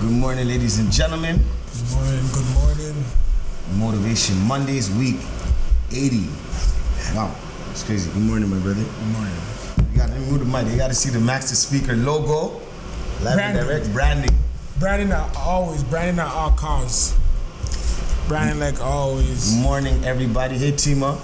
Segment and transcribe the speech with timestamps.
[0.00, 1.36] Good morning, ladies and gentlemen.
[1.38, 3.04] Good morning, good morning.
[3.76, 5.16] Motivation Mondays, week
[5.90, 6.28] 80.
[7.14, 7.34] Wow,
[7.70, 8.10] it's crazy.
[8.12, 8.82] Good morning, my brother.
[8.82, 9.34] Good morning.
[9.92, 10.70] You got to move the mic.
[10.70, 12.60] You got to see the Max the Speaker logo.
[13.22, 13.64] Live and Branding.
[13.66, 14.30] direct branding.
[14.78, 17.18] Brandon at always, Brandon at all costs.
[18.28, 19.54] Brandon like always.
[19.54, 20.58] Good morning, everybody.
[20.58, 21.18] Hey, Tima.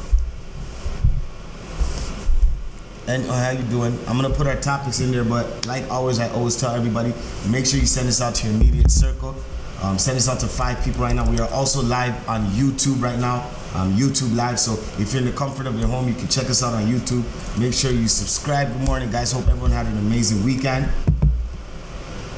[3.09, 3.99] And uh, how you doing?
[4.07, 7.13] I'm gonna put our topics in there, but like always, I always tell everybody,
[7.49, 9.35] make sure you send this out to your immediate circle.
[9.83, 11.29] Um, send this out to five people right now.
[11.29, 13.51] We are also live on YouTube right now.
[13.75, 14.61] Um, YouTube live.
[14.61, 16.85] So if you're in the comfort of your home, you can check us out on
[16.85, 17.25] YouTube.
[17.59, 18.69] Make sure you subscribe.
[18.69, 19.33] Good morning, guys.
[19.33, 20.89] Hope everyone had an amazing weekend.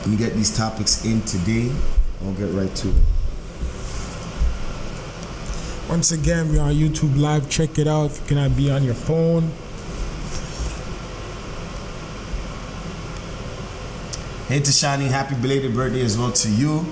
[0.00, 1.70] Let me get these topics in today.
[2.24, 2.94] I'll get right to it.
[5.90, 7.50] Once again, we're on YouTube Live.
[7.50, 8.10] Check it out.
[8.10, 9.52] You cannot be on your phone.
[14.54, 16.86] Hey Tashani, happy belated birthday as well to you.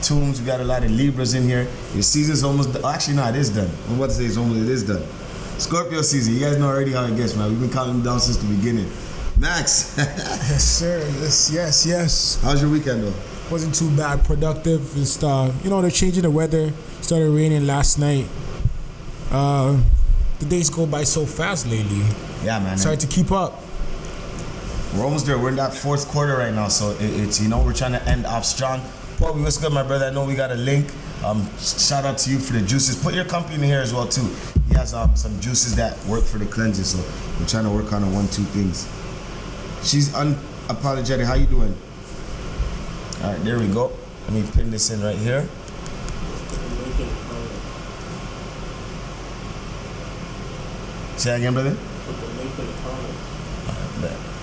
[0.00, 1.68] Tooms, we got a lot of Libras in here.
[1.92, 2.80] Your season's almost done.
[2.82, 3.70] Oh, actually, no, it is done.
[3.88, 5.02] I'm about to say it's almost, it is done.
[5.58, 7.50] Scorpio season, you guys know already how it gets, man.
[7.50, 8.90] We've been counting down since the beginning.
[9.38, 11.00] Max, Yes, sir.
[11.20, 12.40] Yes, yes, yes.
[12.40, 13.14] how's your weekend though?
[13.50, 14.24] Wasn't too bad.
[14.24, 14.80] Productive.
[14.94, 16.72] Just uh, you know, they're changing the weather.
[17.02, 18.24] Started raining last night.
[19.30, 19.78] Uh,
[20.38, 22.06] the days go by so fast lately.
[22.42, 22.72] Yeah, man.
[22.72, 23.65] It's hard to keep up.
[24.96, 25.38] We're almost there.
[25.38, 28.02] We're in that fourth quarter right now, so it, it's you know we're trying to
[28.08, 28.80] end off strong.
[29.20, 30.06] Bobby, what's good, my brother?
[30.06, 30.90] I know we got a link.
[31.22, 33.02] Um, shout out to you for the juices.
[33.02, 34.26] Put your company in here as well too.
[34.68, 36.98] He has um, some juices that work for the cleansing, so
[37.38, 38.88] we're trying to work on a one two things.
[39.86, 41.26] She's unapologetic.
[41.26, 41.76] How you doing?
[43.22, 43.92] All right, there we go.
[44.24, 45.46] Let me pin this in right here.
[51.18, 51.76] Say that again, brother.
[53.66, 54.35] Alright, bet.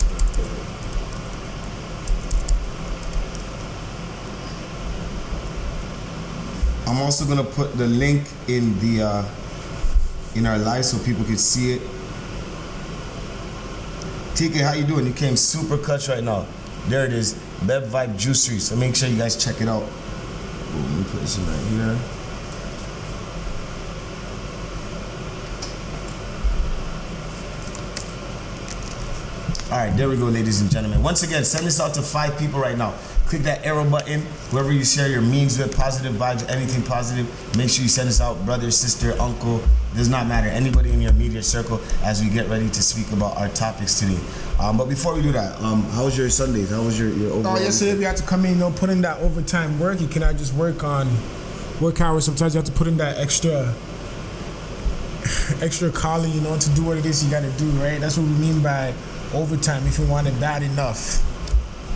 [6.85, 9.25] I'm also gonna put the link in the uh,
[10.35, 11.81] in our live so people can see it.
[14.35, 15.05] TK, how you doing?
[15.05, 16.45] You came super clutch right now.
[16.87, 17.33] There it is,
[17.65, 18.59] Bev Vibe Juicery.
[18.59, 19.83] So make sure you guys check it out.
[19.83, 21.99] Oh, let me put this in right here.
[29.71, 31.01] All right, there we go, ladies and gentlemen.
[31.01, 32.93] Once again, send this out to five people right now.
[33.25, 34.21] Click that arrow button.
[34.51, 38.21] Whoever you share your memes with, positive vibes, anything positive, make sure you send us
[38.21, 38.43] out.
[38.45, 39.61] Brother, sister, uncle,
[39.95, 40.49] does not matter.
[40.49, 44.19] Anybody in your immediate circle as we get ready to speak about our topics today.
[44.59, 46.71] Um, but before we do that, um, how was your Sundays?
[46.71, 47.57] How was your, your overall?
[47.57, 50.01] Oh, yesterday we had to come in, you know, put in that overtime work.
[50.01, 51.07] You cannot just work on
[51.81, 52.25] work hours.
[52.25, 53.73] Sometimes you have to put in that extra
[55.61, 57.99] extra calling, you know, to do what it is you got to do, right?
[57.99, 58.93] That's what we mean by
[59.33, 61.29] overtime if you want it bad enough.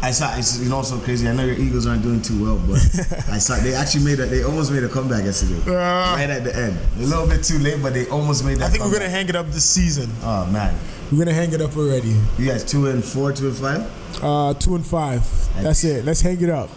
[0.02, 1.28] I saw, it's, you know, so crazy.
[1.28, 2.78] I know your Eagles aren't doing too well, but
[3.30, 6.44] I saw they actually made a, they almost made a comeback yesterday, Uh, right at
[6.44, 6.78] the end.
[6.98, 8.66] A little bit too late, but they almost made that.
[8.66, 10.10] I think we're gonna hang it up this season.
[10.22, 10.76] Oh man,
[11.12, 12.16] We're gonna hang it up already.
[12.38, 14.24] you guys two and four, two and five.
[14.24, 15.22] Uh, two and five.
[15.64, 16.06] That's it.
[16.06, 16.70] Let's hang it up.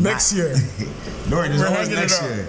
[0.00, 0.38] Next Nah.
[0.38, 0.54] year.
[1.30, 2.48] Don't there's We're always next year.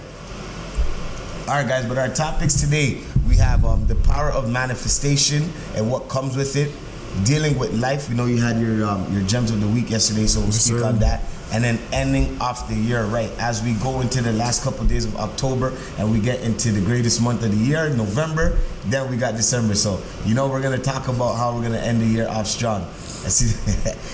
[1.47, 5.90] All right, guys, but our topics today we have um, the power of manifestation and
[5.92, 6.72] what comes with it.
[7.24, 8.09] Dealing with life.
[8.09, 10.84] We know you had your um, your gems of the week yesterday, so we'll speak
[10.84, 11.22] on that.
[11.55, 14.89] And then ending off the year right as we go into the last couple of
[14.89, 18.57] days of October and we get into the greatest month of the year, November.
[18.88, 19.73] Then we got December.
[19.73, 22.81] So you know we're gonna talk about how we're gonna end the year off strong.
[22.81, 23.55] I see.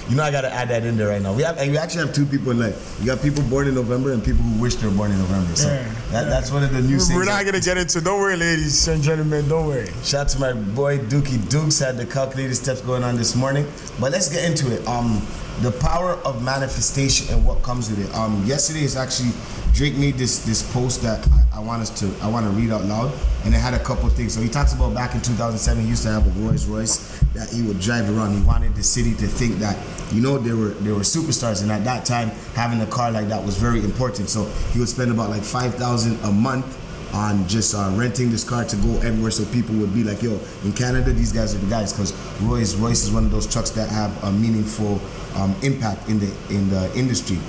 [0.10, 1.34] you know I gotta add that in there right now.
[1.34, 2.98] We have and we actually have two people in life.
[3.00, 5.56] You got people born in November and people who wish they were born in November.
[5.56, 7.12] So Yeah, that, that's one of the new things.
[7.12, 8.02] We're not gonna get into.
[8.02, 9.50] Don't worry, ladies and gentlemen.
[9.50, 9.90] Don't worry.
[10.04, 13.66] Shout out to my boy Dookie Dukes had the calculated steps going on this morning.
[14.00, 14.88] But let's get into it.
[14.88, 15.26] Um,
[15.60, 18.16] the power of manifestation and what comes with it.
[18.16, 19.32] Um, yesterday is actually
[19.74, 22.84] Drake made this this post that I, want us to I want to read out
[22.86, 23.14] loud,
[23.46, 24.34] and it had a couple things.
[24.34, 27.50] So he talks about back in 2007, he used to have a Rolls Royce that
[27.50, 28.36] he would drive around.
[28.36, 29.78] He wanted the city to think that
[30.14, 33.28] you know they were they were superstars, and at that time having a car like
[33.30, 34.30] that was very important.
[34.30, 36.66] So he would spend about like five thousand a month
[37.14, 40.40] on just uh, renting this car to go everywhere so people would be like yo
[40.64, 43.70] in canada these guys are the guys because rolls royce is one of those trucks
[43.72, 45.00] that have a meaningful
[45.36, 47.40] um, impact in the in the industry.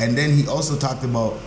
[0.00, 1.38] And then he also talked about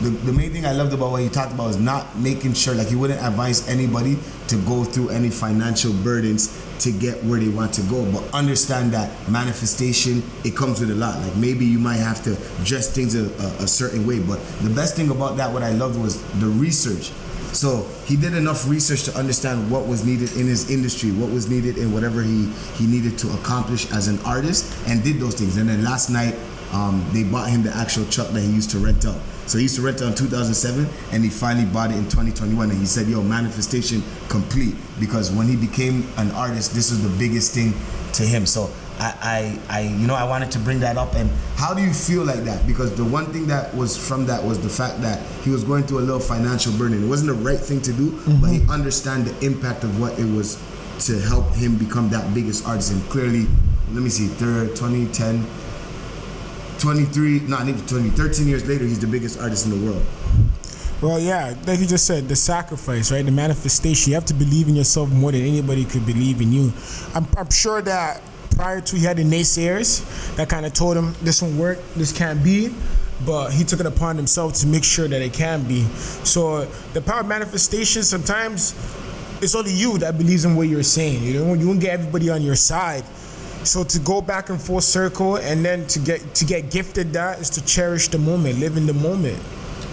[0.00, 2.74] the, the main thing I loved about what he talked about is not making sure,
[2.74, 4.16] like he wouldn't advise anybody
[4.46, 8.10] to go through any financial burdens to get where they want to go.
[8.12, 11.20] But understand that manifestation, it comes with a lot.
[11.20, 14.20] Like maybe you might have to dress things a, a, a certain way.
[14.20, 17.10] But the best thing about that, what I loved was the research.
[17.52, 21.50] So he did enough research to understand what was needed in his industry, what was
[21.50, 22.44] needed in whatever he
[22.76, 25.56] he needed to accomplish as an artist, and did those things.
[25.56, 26.36] And then last night
[26.72, 29.18] um, they bought him the actual truck that he used to rent out.
[29.48, 32.70] So he used to rent it in 2007, and he finally bought it in 2021.
[32.70, 37.18] And he said, "Yo, manifestation complete." Because when he became an artist, this was the
[37.18, 37.72] biggest thing
[38.12, 38.46] to him.
[38.46, 41.14] So I, I, I, you know, I wanted to bring that up.
[41.14, 42.66] And how do you feel like that?
[42.66, 45.84] Because the one thing that was from that was the fact that he was going
[45.84, 47.02] through a little financial burden.
[47.02, 48.40] It wasn't the right thing to do, mm-hmm.
[48.40, 50.62] but he understand the impact of what it was
[51.06, 52.92] to help him become that biggest artist.
[52.92, 53.46] And clearly,
[53.92, 55.46] let me see, third, 2010,
[56.78, 60.04] 23, not even 20, 13 years later, he's the biggest artist in the world.
[61.00, 63.24] Well, yeah, like you just said, the sacrifice, right?
[63.24, 64.10] The manifestation.
[64.10, 66.72] You have to believe in yourself more than anybody could believe in you.
[67.14, 68.20] I'm, I'm sure that
[68.56, 72.12] prior to he had the naysayers that kind of told him this won't work, this
[72.12, 72.74] can't be.
[73.24, 75.82] But he took it upon himself to make sure that it can be.
[76.24, 76.64] So
[76.94, 78.74] the power of manifestation sometimes
[79.40, 81.22] it's only you that believes in what you're saying.
[81.22, 83.04] You know, you won't get everybody on your side.
[83.68, 87.38] So to go back and full circle and then to get to get gifted that
[87.38, 89.38] is to cherish the moment, live in the moment.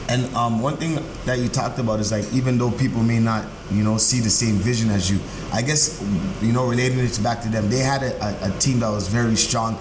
[0.08, 3.44] And um, one thing that you talked about is like even though people may not,
[3.70, 5.20] you know, see the same vision as you,
[5.52, 6.02] I guess,
[6.42, 9.10] you know, relating it back to them, they had a, a, a team that was
[9.10, 9.78] very strong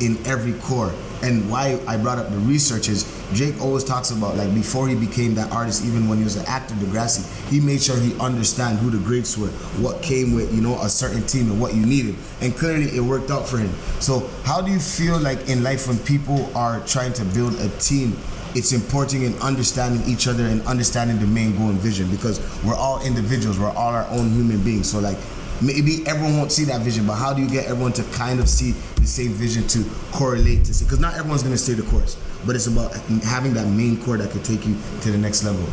[0.00, 0.94] in every core.
[1.24, 4.94] And why I brought up the research is Drake always talks about like before he
[4.94, 8.78] became that artist, even when he was an actor, Degrassi, he made sure he understand
[8.78, 9.48] who the greats were,
[9.80, 13.00] what came with you know a certain team and what you needed, and clearly it
[13.00, 13.72] worked out for him.
[14.00, 17.68] So how do you feel like in life when people are trying to build a
[17.78, 18.16] team?
[18.56, 22.76] it's important in understanding each other and understanding the main goal and vision because we're
[22.76, 24.88] all individuals, we're all our own human beings.
[24.88, 25.16] So like
[25.60, 28.48] maybe everyone won't see that vision, but how do you get everyone to kind of
[28.48, 30.84] see the same vision to correlate to see?
[30.84, 32.16] Because not everyone's going to stay the course,
[32.46, 35.64] but it's about having that main core that could take you to the next level.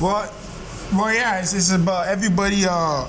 [0.00, 0.32] Well,
[0.92, 2.64] well, yeah, it's, it's about everybody.
[2.68, 3.06] Uh,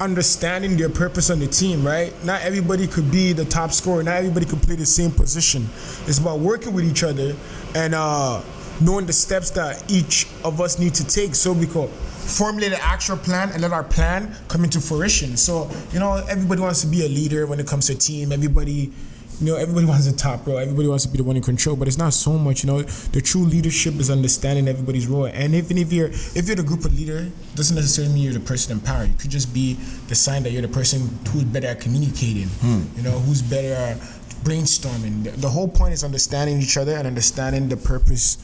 [0.00, 2.12] understanding their purpose on the team, right?
[2.24, 4.02] Not everybody could be the top scorer.
[4.02, 5.68] Not everybody could play the same position.
[6.06, 7.34] It's about working with each other
[7.74, 8.42] and uh,
[8.80, 11.90] knowing the steps that each of us need to take so we could
[12.28, 15.36] formulate an actual plan and let our plan come into fruition.
[15.36, 18.32] So, you know, everybody wants to be a leader when it comes to a team.
[18.32, 18.92] Everybody
[19.40, 20.58] you know, everybody wants a top role.
[20.58, 22.64] Everybody wants to be the one in control, but it's not so much.
[22.64, 25.26] You know, the true leadership is understanding everybody's role.
[25.26, 28.40] And even if you're if you're the group of leader, doesn't necessarily mean you're the
[28.40, 29.04] person in power.
[29.04, 29.74] You could just be
[30.08, 32.48] the sign that you're the person who's better at communicating.
[32.48, 32.82] Hmm.
[32.96, 33.98] You know, who's better at
[34.44, 35.24] brainstorming.
[35.24, 38.36] The, the whole point is understanding each other and understanding the purpose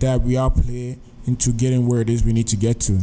[0.00, 3.00] that we all play into getting where it is we need to get to.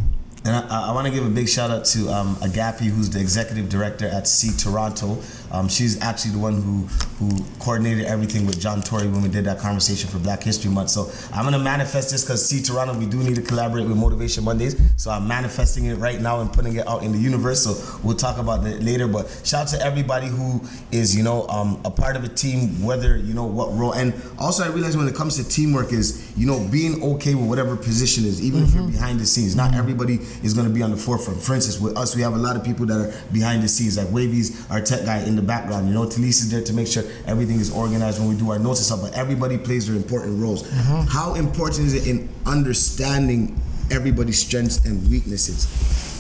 [0.50, 3.20] And I, I want to give a big shout out to um, Agapi, who's the
[3.20, 5.22] executive director at CEE Toronto.
[5.52, 6.88] Um, she's actually the one who
[7.20, 10.92] who coordinated everything with John Tory when we did that conversation for Black History Month.
[10.92, 14.44] So I'm gonna manifest this because CEE Toronto, we do need to collaborate with Motivation
[14.44, 14.80] Mondays.
[14.96, 17.64] So I'm manifesting it right now and putting it out in the universe.
[17.64, 19.08] So we'll talk about it later.
[19.08, 20.62] But shout out to everybody who
[20.92, 23.94] is you know um, a part of a team, whether you know what role.
[23.94, 27.50] And also I realize when it comes to teamwork is you know being okay with
[27.50, 28.70] whatever position is, even mm-hmm.
[28.70, 28.94] if you're mm-hmm.
[28.94, 29.56] behind the scenes.
[29.56, 31.42] Not everybody is gonna be on the forefront.
[31.42, 33.98] For instance, with us, we have a lot of people that are behind the scenes,
[33.98, 35.88] like Wavy's our tech guy in the background.
[35.88, 38.60] You know, Talise is there to make sure everything is organized when we do our
[38.60, 39.02] notes and stuff.
[39.02, 40.64] But everybody plays their important roles.
[40.64, 41.08] Mm-hmm.
[41.08, 43.60] How important is it in understanding
[43.92, 45.68] everybody's strengths and weaknesses?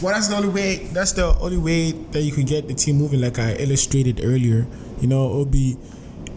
[0.01, 0.77] Well, that's the only way.
[0.93, 3.21] That's the only way that you can get the team moving.
[3.21, 4.65] Like I illustrated earlier,
[5.01, 5.77] you know, it would be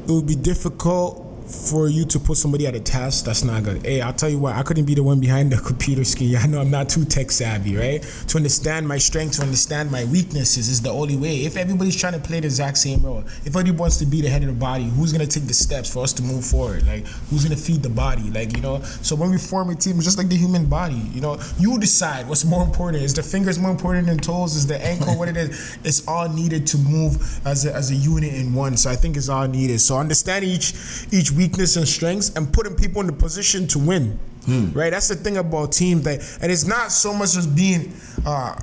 [0.07, 3.85] it would be difficult for you to put somebody at a task that's not good.
[3.85, 6.37] Hey, I'll tell you what, I couldn't be the one behind the computer screen.
[6.37, 8.03] I know I'm not too tech savvy, right?
[8.29, 11.45] To understand my strengths, to understand my weaknesses is the only way.
[11.45, 14.29] If everybody's trying to play the exact same role, if everybody wants to be the
[14.29, 16.87] head of the body, who's gonna take the steps for us to move forward?
[16.87, 18.31] Like, who's gonna feed the body?
[18.31, 21.03] Like, you know, so when we form a team, it's just like the human body,
[21.13, 23.03] you know, you decide what's more important.
[23.03, 24.57] Is the fingers more important than toes?
[24.57, 25.79] Is the ankle what it is?
[25.85, 28.77] It's all needed to move as a, as a unit in one.
[28.77, 29.81] So I think it's all needed.
[29.81, 30.75] So understanding each
[31.11, 34.19] each weakness and strengths and putting people in the position to win.
[34.45, 34.73] Hmm.
[34.73, 34.91] Right?
[34.91, 37.93] That's the thing about teams that and it's not so much as being
[38.27, 38.59] uh,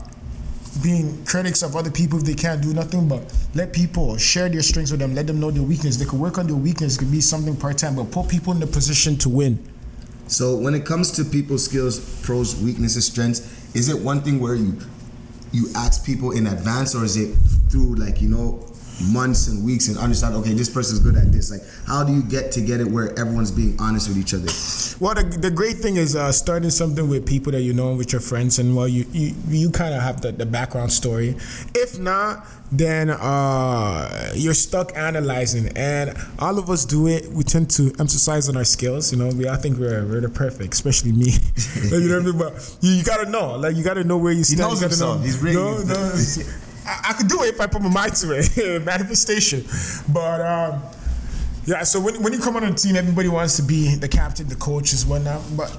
[0.83, 3.21] being critics of other people if they can't do nothing, but
[3.53, 5.97] let people share their strengths with them, let them know their weakness.
[5.97, 8.53] They could work on their weakness, it could be something part time, but put people
[8.53, 9.59] in the position to win.
[10.27, 13.41] So when it comes to people's skills, pros, weaknesses, strengths,
[13.75, 14.79] is it one thing where you
[15.51, 17.33] you ask people in advance or is it
[17.71, 18.63] through like, you know,
[19.01, 21.51] months and weeks and understand okay this person's good at this.
[21.51, 24.47] Like how do you get to get it where everyone's being honest with each other?
[24.99, 28.11] Well the, the great thing is uh, starting something with people that you know with
[28.11, 31.35] your friends and well you you, you kind of have the, the background story.
[31.73, 35.69] If not then uh, you're stuck analyzing.
[35.75, 37.27] And all of us do it.
[37.31, 39.29] We tend to emphasize on our skills you know.
[39.29, 41.33] We I think we're, we're the perfect especially me.
[41.89, 42.37] You know what I mean?
[42.37, 43.55] But you, you, gotta know.
[43.55, 44.59] Like you gotta know where you stand.
[44.59, 45.19] he knows you himself.
[45.19, 45.95] know, he's really no, no,
[46.89, 49.63] I, I could do it if I put my mind to it, manifestation.
[50.11, 50.81] But um,
[51.65, 54.47] Yeah, so when, when you come on a team, everybody wants to be the captain,
[54.47, 55.41] the coaches, whatnot.
[55.55, 55.69] But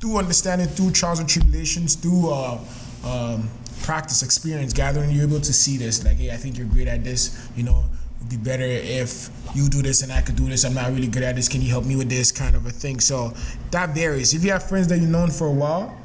[0.00, 2.60] through understanding, through trials and tribulations, through uh,
[3.04, 3.48] um,
[3.82, 6.04] practice, experience, gathering, you're able to see this.
[6.04, 7.48] Like, hey, I think you're great at this.
[7.56, 7.84] You know,
[8.18, 10.64] it'd be better if you do this and I could do this.
[10.64, 11.48] I'm not really good at this.
[11.48, 12.30] Can you help me with this?
[12.30, 13.00] Kind of a thing.
[13.00, 13.32] So
[13.70, 14.34] that varies.
[14.34, 15.96] If you have friends that you've known for a while,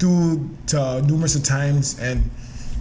[0.00, 2.28] through to numerous of times, and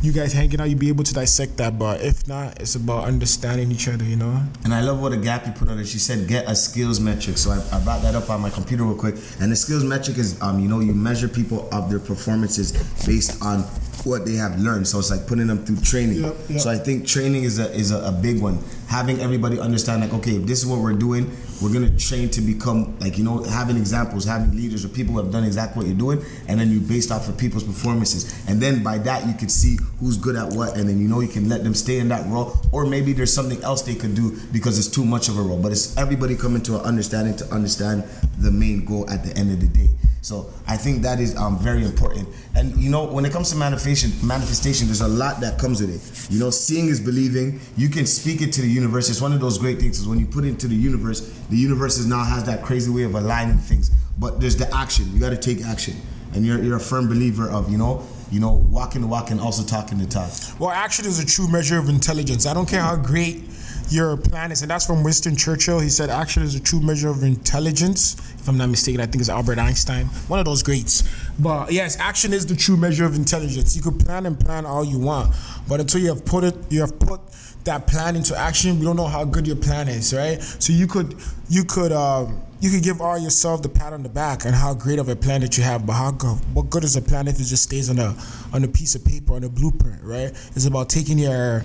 [0.01, 1.77] you guys hanging out, you'd be able to dissect that.
[1.77, 4.41] But if not, it's about understanding each other, you know?
[4.63, 5.85] And I love what Agapi put on it.
[5.85, 7.37] She said, get a skills metric.
[7.37, 9.15] So I, I brought that up on my computer real quick.
[9.41, 12.71] And the skills metric is, um, you know, you measure people of their performances
[13.05, 13.65] based on
[14.05, 14.87] what they have learned.
[14.87, 16.23] So it's like putting them through training.
[16.23, 16.59] Yep, yep.
[16.59, 18.59] So I think training is a is a, a big one.
[18.87, 21.29] Having everybody understand like, okay, if this is what we're doing,
[21.61, 25.19] we're gonna train to become like you know having examples, having leaders or people who
[25.21, 28.61] have done exactly what you're doing, and then you based off of people's performances, and
[28.61, 31.27] then by that you can see who's good at what, and then you know you
[31.27, 34.37] can let them stay in that role, or maybe there's something else they could do
[34.51, 35.61] because it's too much of a role.
[35.61, 38.03] But it's everybody coming to an understanding to understand
[38.39, 39.89] the main goal at the end of the day.
[40.21, 42.27] So I think that is um, very important.
[42.55, 45.89] And you know, when it comes to manifestation, manifestation, there's a lot that comes with
[45.89, 46.33] it.
[46.33, 47.59] You know, seeing is believing.
[47.77, 49.09] You can speak it to the universe.
[49.09, 49.99] It's one of those great things.
[49.99, 52.91] Is when you put it into the universe, the universe is now has that crazy
[52.91, 53.91] way of aligning things.
[54.17, 55.11] But there's the action.
[55.13, 55.95] You got to take action.
[56.33, 59.39] And you're, you're a firm believer of you know you know walking the walk and
[59.39, 60.29] also talking the talk.
[60.59, 62.45] Well, action is a true measure of intelligence.
[62.45, 63.45] I don't care how great
[63.91, 65.79] your plan is, and that's from Winston Churchill.
[65.79, 69.21] He said, "Action is a true measure of intelligence." If I'm not mistaken, I think
[69.21, 71.03] it's Albert Einstein, one of those greats.
[71.39, 73.75] But yes, action is the true measure of intelligence.
[73.75, 75.35] You could plan and plan all you want,
[75.67, 77.21] but until you have put it, you have put
[77.63, 78.79] that plan into action.
[78.79, 80.41] We don't know how good your plan is, right?
[80.41, 81.15] So you could,
[81.49, 81.91] you could.
[81.91, 85.07] Um, you could give all yourself the pat on the back and how great of
[85.07, 87.45] a plan that you have, but how good, what good is a plan if it
[87.45, 88.13] just stays on a
[88.51, 90.31] on a piece of paper on a blueprint, right?
[90.55, 91.63] It's about taking your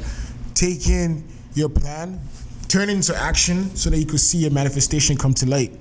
[0.54, 1.25] taking
[1.55, 2.21] your plan,
[2.69, 5.73] turning into action so that you could see your manifestation come to light.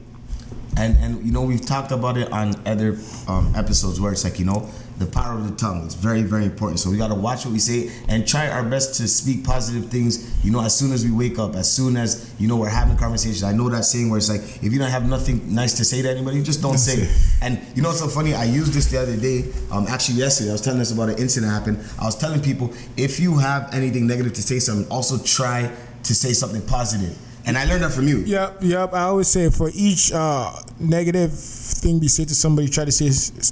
[0.77, 4.39] and and you know we've talked about it on other um, episodes where it's like
[4.39, 4.67] you know
[5.03, 5.85] the power of the tongue.
[5.85, 6.79] Is very very important.
[6.79, 9.89] So we got to watch what we say and try our best to speak positive
[9.89, 12.69] things you know as soon as we wake up as soon as you know we're
[12.69, 13.43] having conversations.
[13.43, 16.01] I know that saying where it's like if you don't have nothing nice to say
[16.01, 17.09] to anybody just don't say it.
[17.43, 18.33] And you know what's so funny?
[18.33, 21.17] I used this the other day um actually yesterday i was telling us about an
[21.17, 21.77] incident that happened.
[21.99, 25.71] I was telling people if you have anything negative to say something also try
[26.03, 27.17] to say something positive.
[27.45, 28.19] And i learned that from you.
[28.19, 28.93] Yep, yep.
[28.93, 33.07] I always say for each uh, negative thing we say to somebody, try to say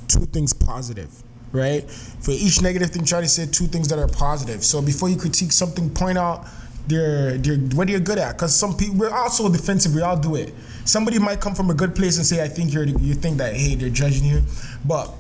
[0.08, 1.12] two things positive,
[1.52, 1.90] right?
[1.90, 4.64] For each negative thing, try to say two things that are positive.
[4.64, 6.46] So before you critique something, point out
[6.88, 8.34] their, their what you're good at.
[8.34, 9.94] Because some people, we're also defensive.
[9.94, 10.54] We all do it.
[10.86, 13.56] Somebody might come from a good place and say, "I think you're," you think that
[13.56, 14.42] hey, they're judging you,
[14.86, 15.14] but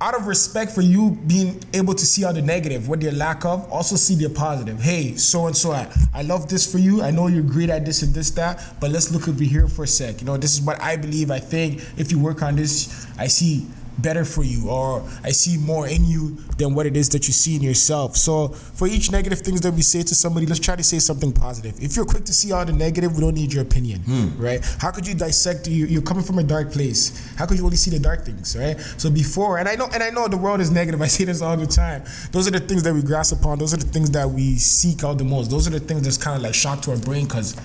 [0.00, 3.44] out of respect for you being able to see all the negative, what their lack
[3.44, 4.80] of, also see their positive.
[4.80, 7.02] Hey, so and so, I, I love this for you.
[7.02, 9.84] I know you're great at this and this, that, but let's look over here for
[9.84, 10.20] a sec.
[10.20, 11.30] You know, this is what I believe.
[11.30, 13.66] I think if you work on this, I see
[13.98, 17.32] better for you, or I see more in you than what it is that you
[17.32, 18.16] see in yourself.
[18.16, 21.32] So for each negative things that we say to somebody, let's try to say something
[21.32, 21.74] positive.
[21.82, 24.42] If you're quick to see all the negative, we don't need your opinion, hmm.
[24.42, 24.64] right?
[24.78, 25.66] How could you dissect?
[25.68, 27.34] You, you're coming from a dark place.
[27.36, 28.78] How could you only see the dark things, right?
[28.98, 31.00] So before, and I know, and I know the world is negative.
[31.06, 32.04] I say this all the time.
[32.32, 33.58] Those are the things that we grasp upon.
[33.58, 35.50] Those are the things that we seek out the most.
[35.50, 37.56] Those are the things that's kind of like shock to our brain because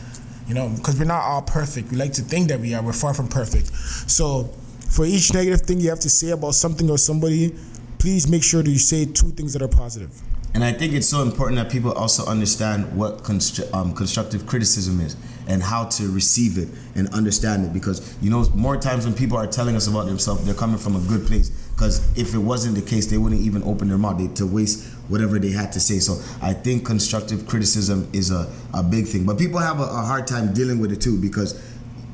[0.51, 1.91] you know, because we're not all perfect.
[1.91, 2.83] We like to think that we are.
[2.83, 3.67] We're far from perfect.
[4.11, 4.49] So,
[4.91, 7.55] for each negative thing you have to say about something or somebody,
[7.97, 10.11] please make sure that you say two things that are positive.
[10.53, 14.99] And I think it's so important that people also understand what constru- um, constructive criticism
[14.99, 15.15] is
[15.47, 17.71] and how to receive it and understand it.
[17.71, 20.97] Because, you know, more times when people are telling us about themselves, they're coming from
[20.97, 21.49] a good place.
[21.69, 24.93] Because if it wasn't the case, they wouldn't even open their mouth they, to waste
[25.07, 25.99] whatever they had to say.
[25.99, 29.25] So I think constructive criticism is a, a big thing.
[29.25, 31.57] But people have a, a hard time dealing with it too because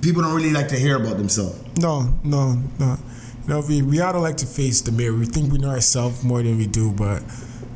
[0.02, 1.60] people don't really like to hear about themselves.
[1.78, 2.98] No, no, no.
[3.44, 5.16] You know, we, we all don't like to face the mirror.
[5.16, 7.24] We think we know ourselves more than we do, but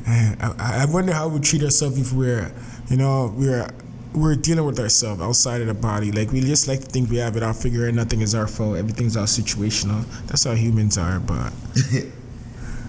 [0.06, 2.52] eh, I, I wonder how we treat ourselves if we're,
[2.88, 3.68] you know, we're
[4.14, 6.12] we're dealing with ourselves outside of the body.
[6.12, 7.88] Like we just like to think we have it all figured.
[7.88, 7.94] out.
[7.94, 8.76] Nothing is our fault.
[8.76, 10.04] Everything's all situational.
[10.26, 11.18] That's how humans are.
[11.18, 11.52] But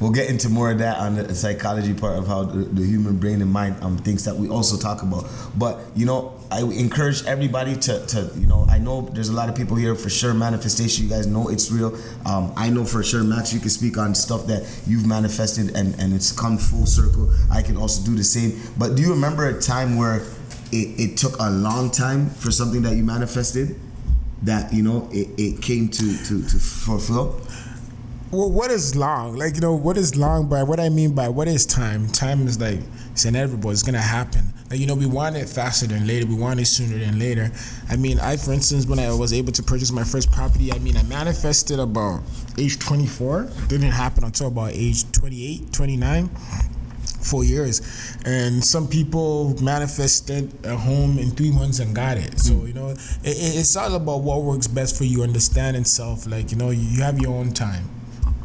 [0.03, 3.15] We'll get into more of that on the psychology part of how the, the human
[3.15, 5.29] brain and mind um, things that we also talk about.
[5.57, 9.47] But you know, I encourage everybody to, to you know, I know there's a lot
[9.47, 10.33] of people here for sure.
[10.33, 11.97] Manifestation, you guys know it's real.
[12.25, 15.97] Um, I know for sure, Max, you can speak on stuff that you've manifested and
[15.97, 17.33] and it's come full circle.
[17.49, 18.59] I can also do the same.
[18.77, 20.17] But do you remember a time where
[20.73, 23.79] it, it took a long time for something that you manifested?
[24.41, 27.39] That you know it, it came to, to, to fulfill.
[28.33, 29.35] Well, what is long?
[29.35, 32.07] Like you know, what is long by what I mean by what is time?
[32.09, 32.79] Time is like
[33.11, 33.71] it's inevitable.
[33.71, 34.53] It's gonna happen.
[34.69, 36.25] Like, you know, we want it faster than later.
[36.25, 37.51] We want it sooner than later.
[37.89, 40.79] I mean, I, for instance, when I was able to purchase my first property, I
[40.79, 42.23] mean, I manifested about
[42.57, 43.51] age 24.
[43.67, 46.29] Didn't happen until about age 28, 29
[47.23, 47.81] four years.
[48.25, 52.39] And some people manifested a home in three months and got it.
[52.39, 56.27] So, you know, it, it's all about what works best for you, understanding self.
[56.27, 57.89] Like, you know, you have your own time,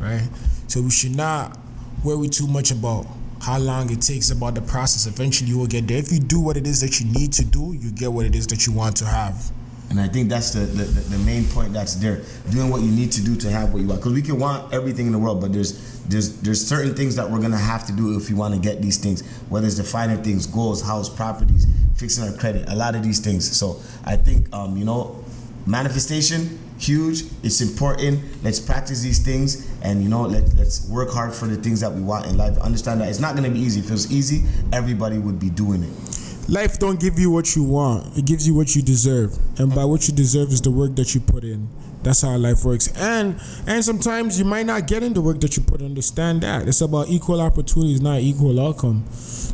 [0.01, 0.29] right?
[0.69, 1.59] So we should not
[2.05, 3.07] worry too much about
[3.41, 5.07] how long it takes about the process.
[5.07, 5.99] Eventually you will get there.
[5.99, 8.35] If you do what it is that you need to do, you get what it
[8.35, 9.51] is that you want to have.
[9.91, 12.23] And I think that's the, the, the main point that's there.
[12.51, 14.01] Doing what you need to do to have what you want.
[14.01, 17.31] Because we can want everything in the world, but there's there's there's certain things that
[17.31, 19.27] we're gonna have to do if we want to get these things.
[19.49, 23.19] Whether it's the finer things, goals, house, properties, fixing our credit, a lot of these
[23.21, 23.51] things.
[23.57, 25.25] So I think um, you know,
[25.67, 27.23] manifestation huge.
[27.43, 28.21] It's important.
[28.43, 31.93] Let's practice these things, and you know, let let's work hard for the things that
[31.93, 32.57] we want in life.
[32.59, 33.81] Understand that it's not gonna be easy.
[33.81, 36.19] If it was easy, everybody would be doing it.
[36.49, 38.17] Life don't give you what you want.
[38.17, 39.37] It gives you what you deserve.
[39.59, 41.69] And by what you deserve is the work that you put in.
[42.03, 42.89] That's how life works.
[42.97, 46.67] And and sometimes you might not get in the work that you put understand that.
[46.67, 49.05] It's about equal opportunities not equal outcome.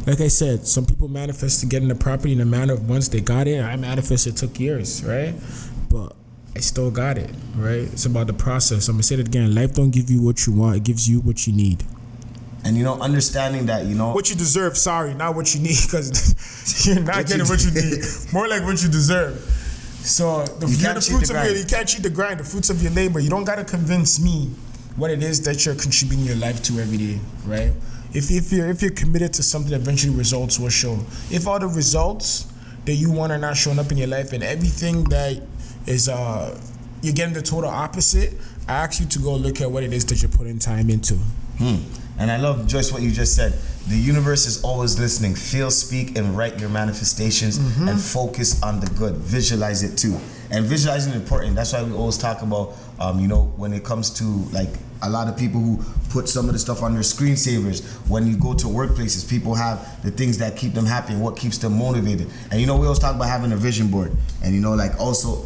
[0.06, 3.08] Like i said some people manifest to getting the property in a matter of months.
[3.08, 5.34] They got it i manifested took years right?
[5.88, 6.14] But
[6.56, 7.88] I still got it, right?
[7.92, 8.88] It's about the process.
[8.88, 9.54] I'm gonna say it again.
[9.54, 11.84] Life don't give you what you want; it gives you what you need.
[12.64, 15.76] And you know understanding that you know what you deserve sorry not what you need
[15.82, 18.04] because you're not getting what you need.
[18.32, 19.38] More like what you deserve.
[20.00, 22.40] So the, you the fruits the of your you can't cheat the grind.
[22.40, 23.20] The fruits of your labor.
[23.20, 24.50] You don't got to convince me
[24.96, 27.72] what it is that you're contributing your life to every day right?
[28.12, 30.98] If, if you're if you're committed to something eventually results will show.
[31.30, 32.46] If all the results
[32.84, 35.42] that you want are not showing up in your life and everything that
[35.86, 36.58] is uh
[37.02, 38.34] you're getting the total opposite
[38.68, 41.14] i ask you to go look at what it is that you're putting time into
[41.58, 41.76] hmm.
[42.18, 43.54] And I love Joyce what you just said.
[43.88, 45.34] The universe is always listening.
[45.34, 47.88] Feel, speak, and write your manifestations mm-hmm.
[47.88, 49.16] and focus on the good.
[49.16, 50.16] Visualize it too.
[50.50, 51.56] And visualizing is important.
[51.56, 54.68] That's why we always talk about, um, you know, when it comes to like
[55.02, 57.84] a lot of people who put some of the stuff on their screensavers.
[58.08, 61.36] When you go to workplaces, people have the things that keep them happy and what
[61.36, 62.30] keeps them motivated.
[62.50, 64.12] And you know, we always talk about having a vision board.
[64.42, 65.44] And you know, like also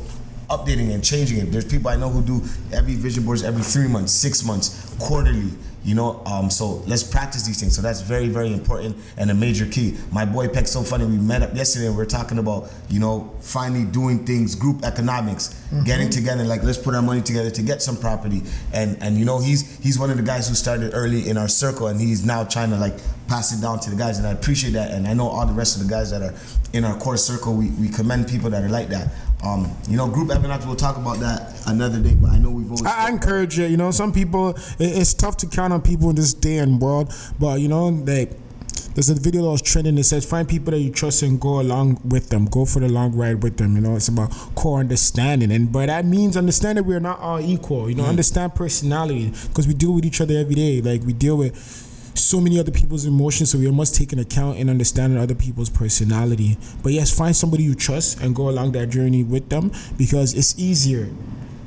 [0.48, 1.52] updating and changing it.
[1.52, 5.50] There's people I know who do every vision boards every three months, six months, quarterly
[5.84, 6.22] you know?
[6.26, 7.74] Um, so let's practice these things.
[7.74, 9.96] So that's very very important and a major key.
[10.12, 13.00] My boy peck so funny we met up yesterday and we are talking about you
[13.00, 15.84] know finally doing things group economics mm-hmm.
[15.84, 18.42] getting together like let's put our money together to get some property.
[18.72, 21.48] And and you know he's he's one of the guys who started early in our
[21.48, 22.94] circle and he's now trying to like
[23.28, 24.90] pass it down to the guys and i appreciate that.
[24.90, 26.34] And i know all the rest of the guys that are
[26.72, 29.08] in our core circle we, we commend people that are like that
[29.44, 30.66] um, you know, group economics.
[30.66, 32.14] We'll talk about that another day.
[32.14, 32.84] But I know we've always.
[32.84, 33.70] I, encourage it.
[33.70, 34.54] You know, some people.
[34.78, 38.34] it's tough to count on people in this day and world, but you know, they.
[38.94, 41.60] There's a video that was trending that says find people that you trust and go
[41.60, 42.46] along with them.
[42.46, 43.76] Go for the long ride with them.
[43.76, 47.38] You know, it's about core understanding, and but that means understand that we're not all
[47.38, 47.88] equal.
[47.88, 48.08] You know, mm.
[48.08, 50.80] understand personality because we deal with each other every day.
[50.80, 51.87] Like we deal with
[52.18, 55.70] so many other people's emotions, so we must take an account and understanding other people's
[55.70, 56.56] personality.
[56.82, 60.58] But yes, find somebody you trust and go along that journey with them because it's
[60.58, 61.08] easier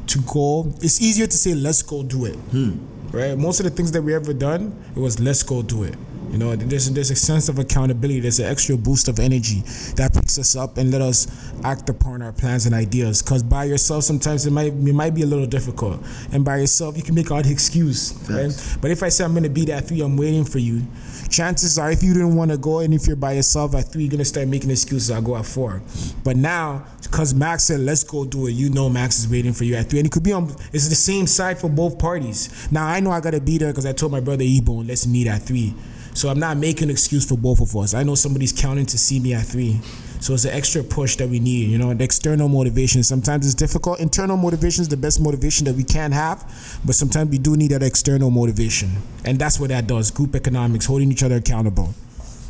[0.07, 0.73] to go.
[0.81, 2.71] It's easier to say, "Let's go do it." Hmm.
[3.11, 3.37] Right?
[3.37, 5.95] Most of the things that we ever done, it was, "Let's go do it."
[6.31, 8.21] You know, there's there's a sense of accountability.
[8.21, 9.61] There's an extra boost of energy
[9.95, 11.27] that picks us up and let us
[11.65, 13.21] act upon our plans and ideas.
[13.21, 16.95] Cause by yourself, sometimes it might it might be a little difficult, and by yourself,
[16.95, 18.13] you can make all the excuse.
[18.29, 18.77] Right?
[18.81, 20.83] But if I say I'm gonna be that three, I'm waiting for you.
[21.29, 24.03] Chances are, if you didn't want to go, and if you're by yourself at three,
[24.03, 25.11] you're gonna start making excuses.
[25.11, 25.81] I'll go at four.
[26.23, 29.65] But now, because Max said, "Let's go do it," you know Max is waiting for
[29.65, 30.55] you at three, and it could be on.
[30.71, 32.49] It's the same side for both parties.
[32.71, 35.27] Now I know I gotta be there because I told my brother Ebo, let's meet
[35.27, 35.75] at three.
[36.21, 37.95] So I'm not making an excuse for both of us.
[37.95, 39.79] I know somebody's counting to see me at three.
[40.19, 43.01] So it's an extra push that we need, you know, external motivation.
[43.01, 43.99] Sometimes it's difficult.
[43.99, 46.45] Internal motivation is the best motivation that we can have,
[46.85, 48.91] but sometimes we do need that external motivation.
[49.25, 51.95] And that's what that does group economics, holding each other accountable.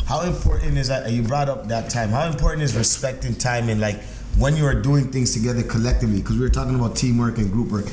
[0.05, 1.09] How important is that?
[1.09, 2.09] You brought up that time.
[2.09, 4.01] How important is respecting time and like
[4.37, 6.19] when you are doing things together collectively?
[6.19, 7.85] Because we were talking about teamwork and group work.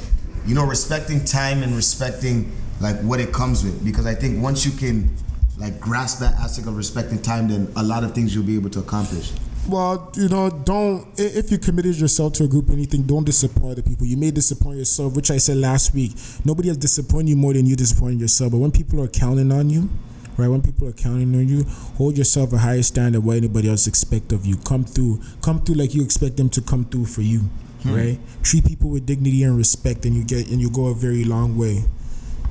[0.44, 3.84] You know, respecting time and respecting like what it comes with.
[3.84, 5.16] Because I think once you can
[5.58, 8.70] like grasp that aspect of respecting time, then a lot of things you'll be able
[8.70, 9.32] to accomplish.
[9.68, 13.76] Well, you know, don't if you committed yourself to a group or anything, don't disappoint
[13.76, 14.06] the people.
[14.06, 16.12] You may disappoint yourself, which I said last week.
[16.44, 18.52] Nobody has disappointed you more than you disappoint yourself.
[18.52, 19.90] But when people are counting on you,
[20.38, 20.48] right?
[20.48, 21.64] When people are counting on you,
[21.96, 24.56] hold yourself a higher standard than what anybody else expect of you.
[24.56, 27.40] Come through, come through like you expect them to come through for you,
[27.82, 27.94] hmm.
[27.94, 28.18] right?
[28.42, 31.58] Treat people with dignity and respect, and you get and you go a very long
[31.58, 31.84] way.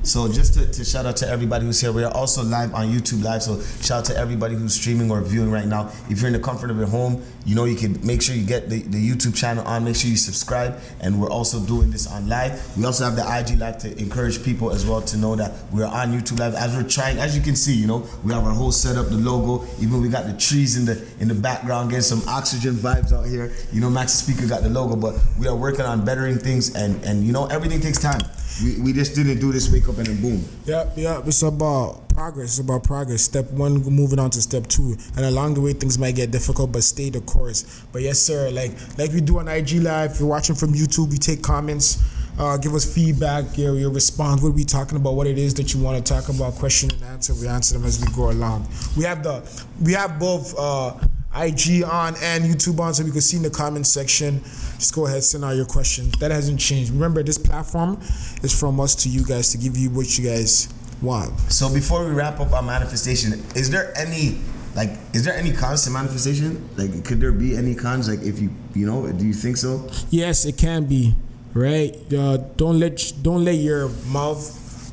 [0.02, 1.92] So just to, to, shout out to everybody who's here.
[1.92, 3.42] We are also live on YouTube Live.
[3.42, 5.92] So shout out to everybody who's streaming or viewing right now.
[6.08, 8.46] If you're in the comfort of your home, you know you can make sure you
[8.46, 9.84] get the, the YouTube channel on.
[9.84, 10.80] Make sure you subscribe.
[11.00, 12.76] And we're also doing this on live.
[12.76, 15.84] We also have the IG Live to encourage people as well to know that we're
[15.84, 16.54] on YouTube Live.
[16.54, 19.16] As we're trying, as you can see, you know, we have our whole setup, the
[19.16, 19.66] logo.
[19.80, 23.26] Even we got the trees in the in the background, getting some oxygen vibes out
[23.26, 23.52] here.
[23.72, 27.02] You know, Max Speaker got the logo, but we are working on bettering things, and
[27.04, 28.20] and you know everything takes time.
[28.62, 30.44] We, we just didn't do this wake up and boom.
[30.66, 31.26] Yep, yep.
[31.26, 32.58] It's about progress.
[32.58, 33.22] It's about progress.
[33.22, 36.72] Step one, moving on to step two, and along the way things might get difficult,
[36.72, 37.84] but stay the course.
[37.92, 38.50] But yes, sir.
[38.50, 40.12] Like like we do on IG Live.
[40.12, 42.02] If you're watching from YouTube, we take comments.
[42.38, 44.40] Uh, give us feedback, your, your response.
[44.40, 45.14] What are we talking about?
[45.14, 46.54] What it is that you want to talk about?
[46.54, 47.34] Question and answer.
[47.34, 48.68] We answer them as we go along.
[48.96, 49.42] We have the
[49.82, 50.94] we have both uh,
[51.36, 54.40] IG on and YouTube on, so we can see in the comment section.
[54.78, 56.12] Just go ahead, send out your questions.
[56.18, 56.90] That hasn't changed.
[56.90, 58.00] Remember, this platform
[58.42, 60.68] is from us to you guys to give you what you guys
[61.02, 61.38] want.
[61.52, 64.38] So before we wrap up our manifestation, is there any
[64.74, 66.68] like is there any cons to manifestation?
[66.76, 68.08] Like could there be any cons?
[68.08, 69.88] Like if you you know, do you think so?
[70.10, 71.14] Yes, it can be.
[71.54, 71.96] Right?
[72.12, 74.38] Uh, don't let don't let your mouth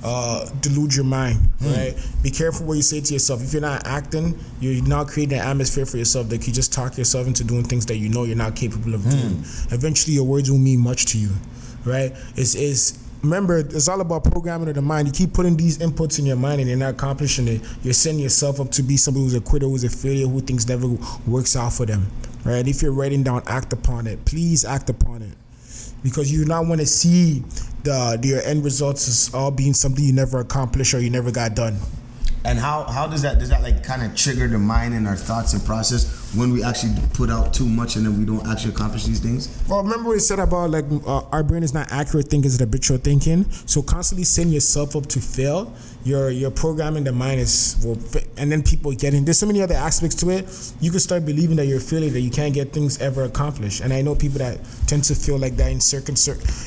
[0.05, 1.75] uh, delude your mind, mm.
[1.75, 2.07] right?
[2.21, 3.43] Be careful what you say to yourself.
[3.43, 6.95] If you're not acting, you're not creating an atmosphere for yourself that you just talk
[6.95, 9.11] yourself into doing things that you know you're not capable of mm.
[9.11, 9.39] doing.
[9.71, 11.31] Eventually, your words will mean much to you,
[11.85, 12.15] right?
[12.35, 15.07] It's, it's remember it's all about programming of the mind.
[15.07, 17.61] You keep putting these inputs in your mind and you're not accomplishing it.
[17.81, 20.67] You're setting yourself up to be somebody who's a quitter, who's a failure, who thinks
[20.67, 20.87] never
[21.25, 22.05] works out for them.
[22.43, 22.67] Right?
[22.67, 24.23] If you're writing down, act upon it.
[24.25, 25.35] Please act upon it
[26.03, 27.43] because you do not want to see
[27.85, 31.55] the your end results is all being something you never accomplished or you never got
[31.55, 31.77] done.
[32.43, 35.15] And how how does that does that like kind of trigger the mind and our
[35.15, 38.73] thoughts and process when we actually put out too much and then we don't actually
[38.73, 39.49] accomplish these things?
[39.67, 42.59] Well, remember what we said about like uh, our brain is not accurate thinking, it's
[42.59, 43.49] habitual thinking.
[43.65, 47.97] So constantly setting yourself up to fail, you're you're programming the mind is well,
[48.37, 50.73] and then people getting there's so many other aspects to it.
[50.81, 53.81] You can start believing that you're failing, that you can't get things ever accomplished.
[53.81, 56.15] And I know people that tend to feel like that in circum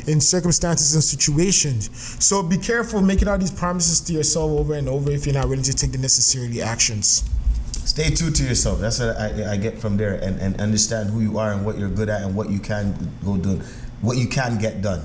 [0.07, 1.91] in circumstances and situations.
[2.25, 5.49] So be careful making all these promises to yourself over and over if you're not
[5.49, 7.23] willing to take the necessary actions
[7.89, 8.81] stay true to yourself.
[8.81, 11.79] That's what I, I get from there, and, and understand who you are and what
[11.79, 13.63] you're good at and what you can go do,
[14.03, 15.01] what you can get done.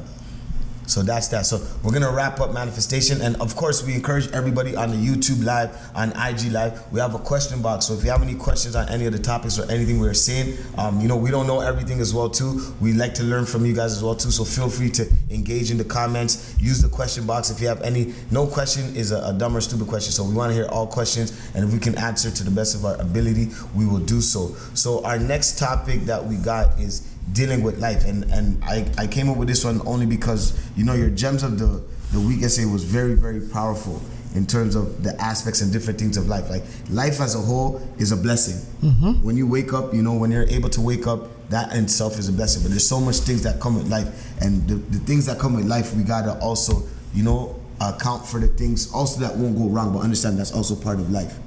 [0.88, 1.46] So that's that.
[1.46, 5.44] So we're gonna wrap up manifestation, and of course, we encourage everybody on the YouTube
[5.44, 6.82] live, on IG live.
[6.92, 7.86] We have a question box.
[7.86, 10.58] So if you have any questions on any of the topics or anything we're saying,
[10.78, 12.74] um, you know, we don't know everything as well too.
[12.82, 14.32] We like to learn from you guys as well too.
[14.32, 16.56] So feel free to engage in the comments.
[16.60, 18.14] Use the question box if you have any.
[18.32, 20.12] No question is a, a dumb or stupid question.
[20.12, 22.76] So we want to hear all questions, and if we can answer to the best
[22.76, 24.56] of our ability, we will do so.
[24.74, 28.06] So our next topic that we got is dealing with life.
[28.06, 31.44] And and I, I came up with this one only because you know your gems
[31.44, 34.02] of the the week essay was very very powerful
[34.36, 36.50] in terms of the aspects and different things of life.
[36.50, 38.56] Like life as a whole is a blessing.
[38.84, 39.24] Mm-hmm.
[39.24, 42.20] when you wake up you know when you're able to wake up that in itself
[42.20, 42.64] is a blessing.
[42.64, 44.42] But there's so much things that come with life.
[44.42, 46.84] And the, the things that come with life we gotta also
[47.14, 50.76] you know account for the things also that won't go wrong but understand that's also
[50.76, 51.38] part of life.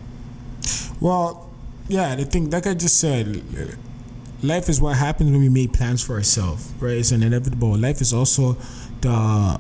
[1.01, 1.47] Well
[1.89, 3.43] yeah the thing like i just said
[4.43, 6.97] life is what happens when we make plans for ourselves, right?
[6.97, 7.77] It's an inevitable.
[7.77, 8.57] Life is also
[9.01, 9.59] the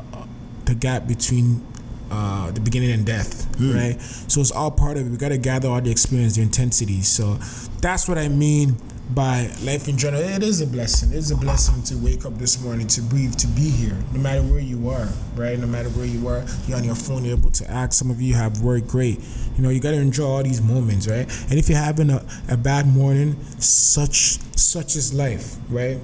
[0.64, 1.64] the gap between
[2.10, 3.74] uh, the beginning and death, mm.
[3.74, 4.00] right?
[4.30, 5.10] So it's all part of it.
[5.10, 7.02] We got to gather all the experience, the intensity.
[7.02, 7.34] So
[7.80, 8.76] that's what I mean
[9.10, 10.22] by life in general.
[10.22, 11.12] It is a blessing.
[11.12, 14.20] It is a blessing to wake up this morning, to breathe, to be here, no
[14.20, 15.58] matter where you are, right?
[15.58, 17.94] No matter where you are, you're on your phone, you're able to act.
[17.94, 19.20] Some of you have worked great.
[19.56, 21.28] You know, you got to enjoy all these moments, right?
[21.50, 25.98] And if you're having a, a bad morning, such such is life, right?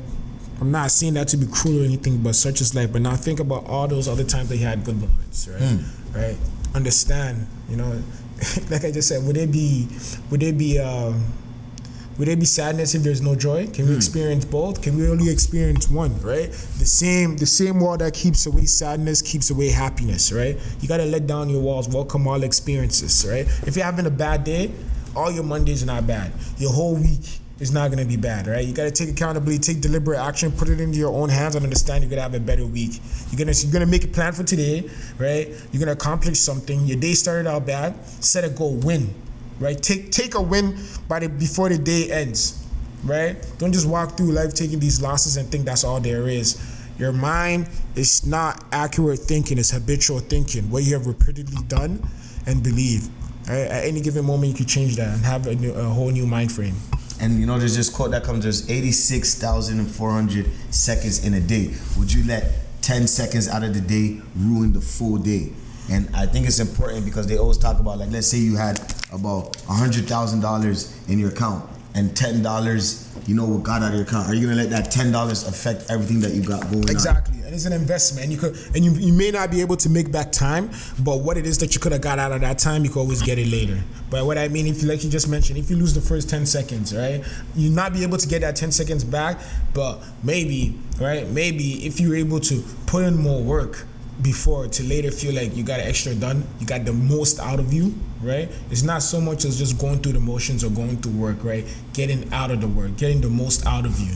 [0.60, 2.92] I'm not saying that to be cruel or anything, but such is life.
[2.92, 5.60] But now think about all those other times that you had good moments, right?
[5.60, 6.14] Mm.
[6.14, 6.36] Right?
[6.72, 8.00] Understand, you know,
[8.70, 9.88] like I just said, would it be,
[10.30, 11.24] would it be, um,
[12.18, 13.66] would there be sadness if there's no joy?
[13.68, 13.96] Can we hmm.
[13.96, 14.82] experience both?
[14.82, 16.20] Can we only experience one?
[16.20, 16.50] Right?
[16.50, 20.32] The same the same wall that keeps away sadness keeps away happiness.
[20.32, 20.58] Right?
[20.80, 23.26] You gotta let down your walls, welcome all experiences.
[23.28, 23.46] Right?
[23.66, 24.72] If you're having a bad day,
[25.16, 26.32] all your Mondays are not bad.
[26.58, 28.66] Your whole week is not gonna be bad, right?
[28.66, 32.02] You gotta take accountability, take deliberate action, put it into your own hands, and understand
[32.02, 33.00] you're gonna have a better week.
[33.30, 35.48] You're gonna you're gonna make a plan for today, right?
[35.70, 36.86] You're gonna accomplish something.
[36.86, 37.94] Your day started out bad.
[38.22, 39.14] Set a goal, win
[39.62, 39.80] right?
[39.80, 40.76] Take take a win
[41.08, 42.66] by the before the day ends,
[43.04, 43.36] right?
[43.58, 46.60] Don't just walk through life taking these losses and think that's all there is.
[46.98, 50.70] Your mind is not accurate thinking; it's habitual thinking.
[50.70, 52.06] What you have repeatedly done
[52.46, 53.08] and believe.
[53.48, 53.66] Right?
[53.66, 56.26] At any given moment, you can change that and have a, new, a whole new
[56.26, 56.76] mind frame.
[57.20, 61.74] And you know, there's this quote that comes: "There's 86,400 seconds in a day.
[61.98, 65.52] Would you let 10 seconds out of the day ruin the full day?"
[65.90, 68.78] And I think it's important because they always talk about like let's say you had
[69.12, 73.88] about hundred thousand dollars in your account and ten dollars, you know, what got out
[73.88, 74.28] of your account.
[74.28, 76.90] Are you gonna let that ten dollars affect everything that you got going on?
[76.90, 78.30] Exactly, and it's an investment.
[78.30, 80.70] You could, and you, you may not be able to make back time,
[81.00, 83.00] but what it is that you could have got out of that time, you could
[83.00, 83.78] always get it later.
[84.10, 86.30] But what I mean, if you like you just mentioned, if you lose the first
[86.30, 87.22] ten seconds, right,
[87.54, 89.38] you not be able to get that ten seconds back.
[89.74, 93.86] But maybe, right, maybe if you're able to put in more work
[94.22, 97.72] before to later feel like you got extra done, you got the most out of
[97.72, 98.48] you, right?
[98.70, 101.64] It's not so much as just going through the motions or going through work, right?
[101.92, 104.14] Getting out of the work, getting the most out of you.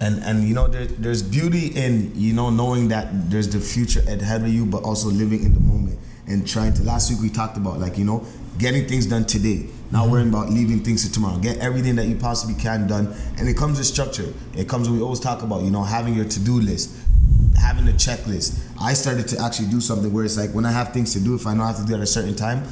[0.00, 4.00] and and you know there, there's beauty in you know knowing that there's the future
[4.00, 7.30] ahead of you but also living in the moment and trying to last week we
[7.30, 8.24] talked about like you know
[8.58, 10.12] getting things done today not mm-hmm.
[10.12, 13.56] worrying about leaving things to tomorrow get everything that you possibly can done and it
[13.56, 16.94] comes with structure it comes we always talk about you know having your to-do list
[17.58, 20.92] having a checklist i started to actually do something where it's like when i have
[20.92, 22.62] things to do if i know i have to do it at a certain time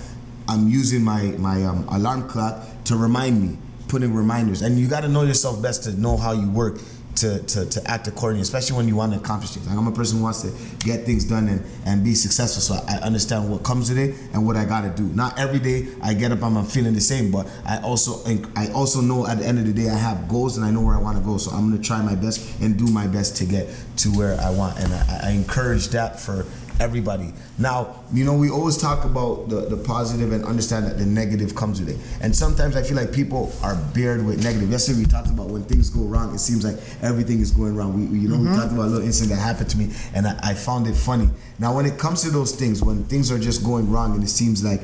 [0.48, 3.56] i'm using my my um, alarm clock to remind me
[3.88, 4.62] putting reminders.
[4.62, 6.78] And you got to know yourself best to know how you work
[7.16, 9.66] to, to, to act accordingly, especially when you want to accomplish things.
[9.66, 10.50] Like I'm a person who wants to
[10.84, 14.46] get things done and, and be successful, so I understand what comes with it and
[14.46, 15.04] what I got to do.
[15.14, 18.22] Not every day I get up and I'm feeling the same, but I also
[18.56, 20.82] I also know at the end of the day I have goals and I know
[20.82, 21.38] where I want to go.
[21.38, 24.50] So I'm gonna try my best and do my best to get to where I
[24.50, 26.46] want, and I, I encourage that for
[26.80, 27.32] everybody.
[27.58, 31.54] Now, you know, we always talk about the, the positive and understand that the negative
[31.54, 31.98] comes with it.
[32.22, 34.70] And sometimes I feel like people are bared with negative.
[34.70, 37.94] Yesterday we talked about when things go wrong, it seems like everything is going wrong.
[37.94, 38.56] We, we- you know, we mm-hmm.
[38.56, 41.28] talked about a little incident that happened to me, and I, I found it funny.
[41.58, 44.28] Now, when it comes to those things, when things are just going wrong, and it
[44.28, 44.80] seems like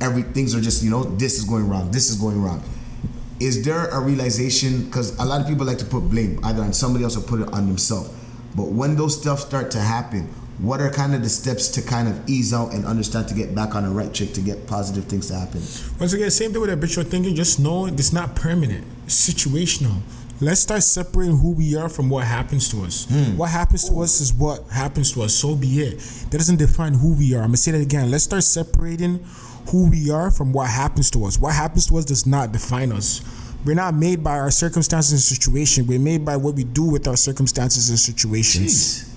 [0.00, 2.62] every things are just, you know, this is going wrong, this is going wrong.
[3.38, 4.84] Is there a realization?
[4.84, 7.40] Because a lot of people like to put blame either on somebody else or put
[7.40, 8.10] it on themselves.
[8.54, 10.28] But when those stuff start to happen,
[10.62, 13.54] what are kind of the steps to kind of ease out and understand to get
[13.54, 15.60] back on the right track to get positive things to happen?
[15.98, 17.34] Once again, same thing with habitual thinking.
[17.34, 18.84] Just know it's not permanent.
[19.06, 20.00] It's situational.
[20.42, 23.06] Let's start separating who we are from what happens to us.
[23.10, 23.36] Hmm.
[23.36, 25.34] What happens to us is what happens to us.
[25.34, 25.98] So be it.
[26.30, 27.40] That doesn't define who we are.
[27.42, 28.10] I'm gonna say that again.
[28.10, 29.24] Let's start separating
[29.70, 31.38] who we are from what happens to us.
[31.38, 33.20] What happens to us does not define us.
[33.64, 35.86] We're not made by our circumstances and situation.
[35.86, 38.72] We're made by what we do with our circumstances and situations.
[38.72, 39.09] Jeez.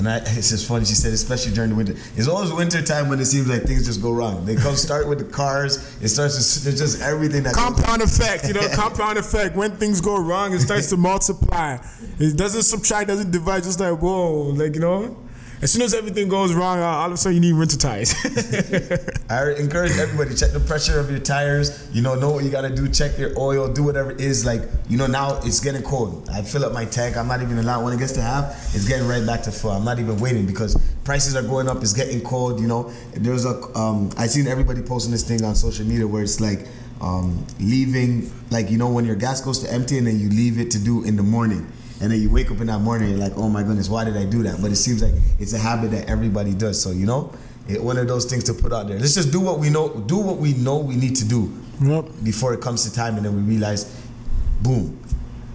[0.00, 0.86] And I, it's just funny.
[0.86, 1.94] She said, especially during the winter.
[2.16, 4.46] It's always winter time when it seems like things just go wrong.
[4.46, 5.76] They come start with the cars.
[6.00, 6.54] It starts.
[6.54, 7.54] To, there's just everything that.
[7.54, 9.54] compound effect, you know, compound effect.
[9.54, 11.78] When things go wrong, it starts to multiply.
[12.18, 13.62] It doesn't subtract, doesn't divide.
[13.62, 15.16] Just like whoa, like you know.
[15.62, 18.14] As soon as everything goes wrong, uh, all of a sudden you need winter tires.
[19.30, 21.86] I encourage everybody check the pressure of your tires.
[21.92, 22.88] You know, know what you gotta do.
[22.88, 23.70] Check your oil.
[23.70, 24.46] Do whatever it is.
[24.46, 26.30] Like you know, now it's getting cold.
[26.32, 27.18] I fill up my tank.
[27.18, 27.84] I'm not even allowed.
[27.84, 29.70] When it gets to half, it's getting right back to full.
[29.70, 31.76] I'm not even waiting because prices are going up.
[31.82, 32.58] It's getting cold.
[32.58, 33.60] You know, there's a.
[33.76, 36.66] Um, I seen everybody posting this thing on social media where it's like
[37.02, 40.58] um, leaving, like you know, when your gas goes to empty and then you leave
[40.58, 41.70] it to do in the morning.
[42.00, 44.16] And then you wake up in that morning, you're like, oh my goodness, why did
[44.16, 44.62] I do that?
[44.62, 46.82] But it seems like it's a habit that everybody does.
[46.82, 47.32] So you know,
[47.68, 48.98] it, one of those things to put out there.
[48.98, 49.88] Let's just do what we know.
[49.88, 52.06] Do what we know we need to do yep.
[52.22, 53.84] before it comes to time, and then we realize,
[54.62, 54.98] boom,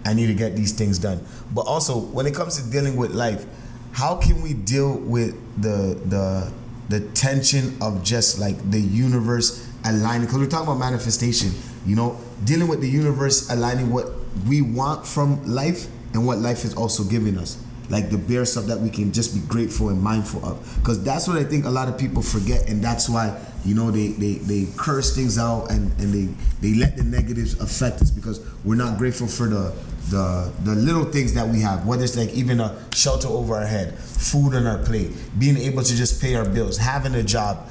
[0.06, 1.26] I need to get these things done.
[1.54, 3.46] But also, when it comes to dealing with life,
[3.92, 6.52] how can we deal with the the
[6.90, 10.28] the tension of just like the universe aligning?
[10.28, 11.52] Because we're talking about manifestation,
[11.88, 14.12] you know, dealing with the universe aligning what
[14.48, 17.62] we want from life and what life is also giving us.
[17.90, 20.76] Like the bare stuff that we can just be grateful and mindful of.
[20.80, 23.92] Because that's what I think a lot of people forget, and that's why you know
[23.92, 28.10] they they, they curse things out and, and they they let the negatives affect us
[28.10, 29.74] because we're not grateful for the
[30.10, 33.66] the the little things that we have whether it's like even a shelter over our
[33.66, 37.68] head food on our plate being able to just pay our bills having a job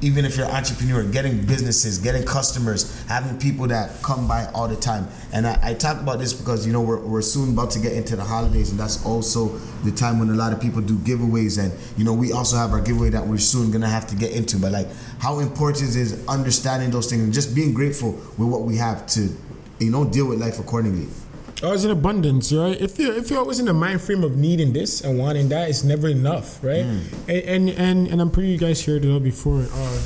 [0.00, 4.68] even if you're an entrepreneur getting businesses getting customers having people that come by all
[4.68, 5.08] the time.
[5.32, 7.92] And I, I talk about this because you know we're, we're soon about to get
[7.92, 9.48] into the holidays and that's also
[9.84, 11.62] the time when a lot of people do giveaways.
[11.62, 14.32] And you know we also have our giveaway that we're soon gonna have to get
[14.32, 14.58] into.
[14.58, 18.76] But like how important is understanding those things and just being grateful with what we
[18.76, 19.28] have to
[19.80, 21.08] you know deal with life accordingly
[21.60, 22.80] Always in abundance, right?
[22.80, 25.68] If you if you're always in the mind frame of needing this and wanting that,
[25.68, 26.84] it's never enough, right?
[26.84, 29.66] And, and and and I'm pretty you guys heard it all before.
[29.72, 30.00] Uh,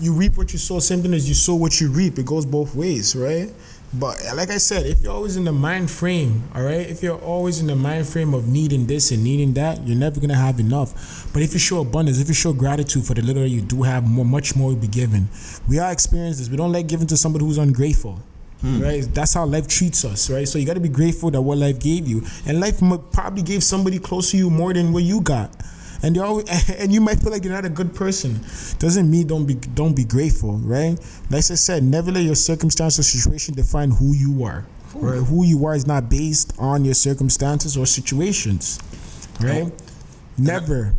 [0.00, 0.78] you reap what you sow.
[0.78, 2.18] Same thing as you sow what you reap.
[2.18, 3.50] It goes both ways, right?
[3.94, 7.18] But like I said, if you're always in the mind frame, all right, if you're
[7.20, 10.60] always in the mind frame of needing this and needing that, you're never gonna have
[10.60, 11.30] enough.
[11.32, 13.82] But if you show abundance, if you show gratitude for the little that you do
[13.84, 15.28] have, more, much more will be given.
[15.66, 16.50] We all experience this.
[16.50, 18.20] We don't like giving to somebody who's ungrateful.
[18.62, 18.82] Hmm.
[18.82, 20.48] Right, that's how life treats us, right?
[20.48, 22.80] So you got to be grateful that what life gave you, and life
[23.12, 25.54] probably gave somebody close to you more than what you got,
[26.02, 28.40] and they always and you might feel like you're not a good person.
[28.78, 30.98] Doesn't mean don't be don't be grateful, right?
[31.30, 34.66] Like I said, never let your circumstance or situation define who you are.
[34.94, 35.18] Right?
[35.18, 38.78] Who you are is not based on your circumstances or situations,
[39.40, 39.70] right?
[40.38, 40.94] Never.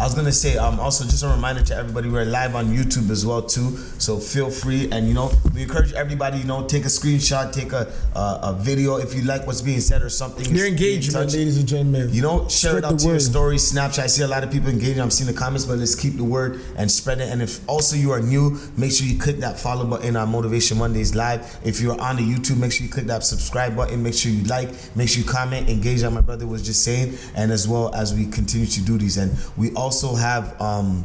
[0.00, 3.10] I was gonna say, um, also just a reminder to everybody, we're live on YouTube
[3.10, 3.76] as well too.
[3.98, 7.74] So feel free, and you know, we encourage everybody, you know, take a screenshot, take
[7.74, 10.56] a uh, a video if you like what's being said or something.
[10.56, 12.08] Your engagement, ladies and gentlemen.
[12.14, 13.10] You know, share spread it out to word.
[13.12, 13.98] your story, Snapchat.
[13.98, 15.02] I see a lot of people engaging.
[15.02, 17.28] I'm seeing the comments, but let's keep the word and spread it.
[17.28, 20.78] And if also you are new, make sure you click that follow button on Motivation
[20.78, 21.58] Mondays live.
[21.62, 24.02] If you're on the YouTube, make sure you click that subscribe button.
[24.02, 26.02] Make sure you like, make sure you comment, engage.
[26.02, 29.18] Like my brother was just saying, and as well as we continue to do these,
[29.18, 31.04] and we also have um,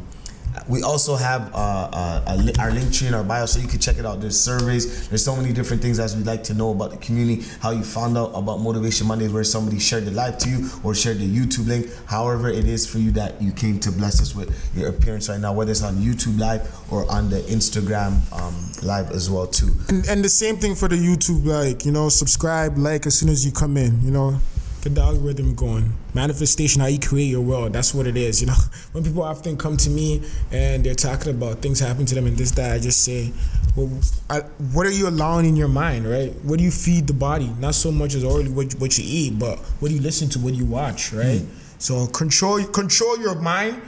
[0.68, 4.06] we also have uh, uh, our Linktree in our bio, so you can check it
[4.06, 4.20] out.
[4.20, 5.08] There's surveys.
[5.08, 7.44] There's so many different things as we'd like to know about the community.
[7.60, 10.94] How you found out about Motivation Mondays, where somebody shared the live to you or
[10.94, 11.86] shared the YouTube link.
[12.06, 15.40] However, it is for you that you came to bless us with your appearance right
[15.40, 19.74] now, whether it's on YouTube live or on the Instagram um, live as well too.
[19.88, 23.28] And, and the same thing for the YouTube, like you know, subscribe, like as soon
[23.28, 24.00] as you come in.
[24.02, 24.38] You know,
[24.86, 25.92] get the algorithm going.
[26.14, 27.72] Manifestation, how you create your world.
[27.72, 28.40] That's what it is.
[28.40, 28.54] You know,
[28.92, 30.22] when people often come to me
[30.52, 33.32] and they're talking about things happening to them and this, that, I just say,
[33.76, 33.90] well,
[34.30, 34.40] I,
[34.72, 36.32] what are you allowing in your mind, right?
[36.44, 37.52] What do you feed the body?
[37.58, 40.38] Not so much as already what, what you eat, but what do you listen to,
[40.38, 41.40] what do you watch, right?
[41.40, 41.48] Mm.
[41.78, 43.82] So control control your mind,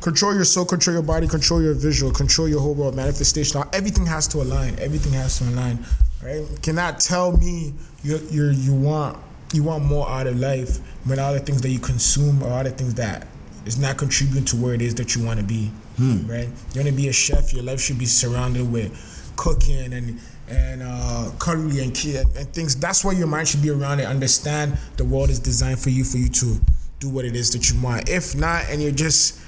[0.00, 2.96] control your soul, control your body, control your visual, control your whole world.
[2.96, 4.78] Manifestation, everything has to align.
[4.78, 5.84] Everything has to align,
[6.22, 6.36] right?
[6.36, 9.18] You cannot tell me you you you want
[9.54, 12.64] you want more out of life when all the things that you consume are all
[12.64, 13.26] the things that
[13.66, 15.70] is not contributing to where it is that you want to be.
[15.96, 16.26] Hmm.
[16.26, 16.48] Right?
[16.74, 17.52] You want to be a chef.
[17.52, 18.92] Your life should be surrounded with
[19.36, 22.76] cooking and and uh, curry and, and things.
[22.76, 24.04] That's why your mind should be around it.
[24.04, 26.60] Understand the world is designed for you for you to
[26.98, 28.08] do what it is that you want.
[28.08, 29.40] If not, and you're just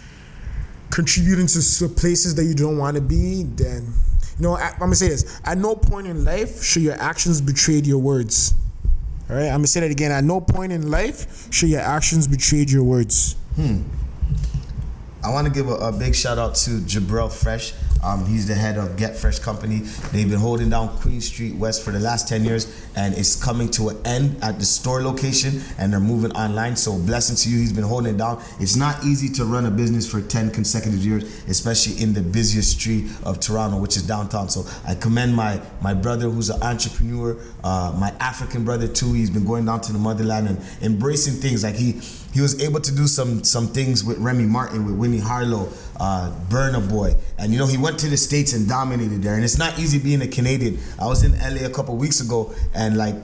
[0.91, 3.93] contributing to places that you don't want to be, then
[4.39, 5.41] you know I'm gonna say this.
[5.45, 8.55] At no point in life should your actions betray your words.
[9.29, 10.13] All right, I'm gonna say that again.
[10.13, 13.35] At no point in life should your actions betray your words.
[13.57, 13.83] Hmm.
[15.25, 17.73] I want to give a, a, big shout out to Jabril Fresh.
[18.03, 19.79] Um, he's the head of Get Fresh Company.
[20.13, 23.71] They've been holding down Queen Street West for the last 10 years, and it's coming
[23.73, 26.77] to an end at the store location, and they're moving online.
[26.77, 27.59] So, blessing to you.
[27.59, 28.43] He's been holding it down.
[28.61, 32.79] It's not easy to run a business for 10 consecutive years, especially in the busiest
[32.79, 34.49] street of Toronto, which is downtown.
[34.49, 39.13] So, I commend my my brother, who's an entrepreneur, uh, my African brother too.
[39.13, 42.01] He's been going down to the motherland and embracing things like he
[42.37, 46.31] he was able to do some some things with Remy Martin, with Winnie Harlow, uh,
[46.51, 49.35] Burna Boy, and you know he went to the states and dominated there.
[49.35, 50.79] And it's not easy being a Canadian.
[51.01, 53.15] I was in LA a couple weeks ago, and like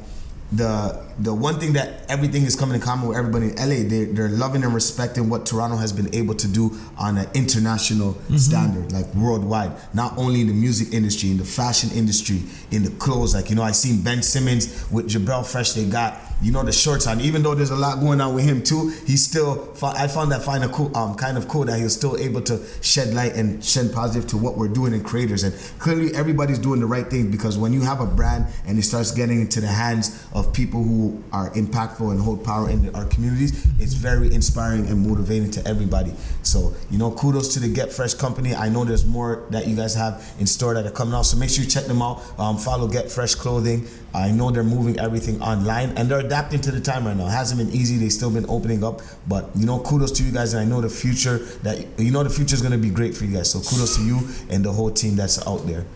[0.51, 4.05] the the one thing that everything is coming in common with everybody in LA, they
[4.07, 8.37] they're loving and respecting what Toronto has been able to do on an international mm-hmm.
[8.37, 9.73] standard, like worldwide.
[9.93, 13.35] Not only in the music industry, in the fashion industry, in the clothes.
[13.35, 15.73] Like you know, I seen Ben Simmons with Jabril Fresh.
[15.73, 17.21] They got you know the shorts on.
[17.21, 19.73] Even though there's a lot going on with him too, he's still.
[19.83, 22.43] I found that find a cool, um, kind of cool that he was still able
[22.43, 25.45] to shed light and shed positive to what we're doing in creators.
[25.45, 28.83] And clearly, everybody's doing the right thing because when you have a brand and it
[28.83, 33.07] starts getting into the hands of people who are impactful and hold power in our
[33.07, 36.13] communities, it's very inspiring and motivating to everybody.
[36.43, 38.55] So you know, kudos to the Get Fresh company.
[38.55, 41.23] I know there's more that you guys have in store that are coming out.
[41.23, 42.23] So make sure you check them out.
[42.39, 43.87] Um, follow Get Fresh Clothing.
[44.15, 47.27] I know they're moving everything online and they're adapting to the time right now.
[47.27, 47.97] It hasn't been easy.
[47.97, 50.53] They've still been opening up, but you know, kudos to you guys.
[50.53, 53.17] And I know the future that you know the future is going to be great
[53.17, 53.51] for you guys.
[53.51, 54.21] So kudos to you
[54.51, 55.87] and the whole team that's out there.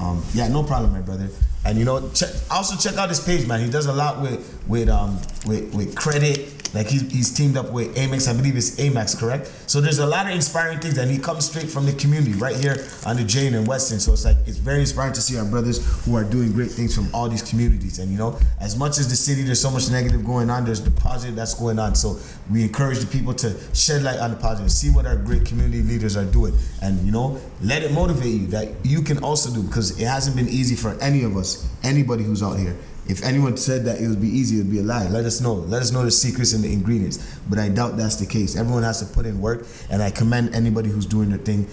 [0.00, 1.28] Um, yeah, no problem, my brother.
[1.64, 3.60] And you know, check, also check out his page, man.
[3.60, 7.70] He does a lot with with um with with credit like he's, he's teamed up
[7.70, 9.50] with Amex, I believe it's Amex, correct?
[9.66, 12.56] So there's a lot of inspiring things, and he comes straight from the community right
[12.56, 14.00] here on the Jane and Weston.
[14.00, 16.94] So it's like it's very inspiring to see our brothers who are doing great things
[16.94, 17.98] from all these communities.
[17.98, 20.82] And you know, as much as the city, there's so much negative going on, there's
[20.82, 21.94] the positive that's going on.
[21.94, 22.18] So
[22.50, 25.82] we encourage the people to shed light on the positive, see what our great community
[25.82, 29.62] leaders are doing, and you know, let it motivate you that you can also do
[29.62, 31.51] because it hasn't been easy for any of us,
[31.82, 32.76] anybody who's out here.
[33.08, 35.08] If anyone said that it would be easy, it would be a lie.
[35.08, 35.54] Let us know.
[35.54, 37.18] Let us know the secrets and the ingredients.
[37.48, 38.56] But I doubt that's the case.
[38.56, 41.66] Everyone has to put in work, and I commend anybody who's doing their thing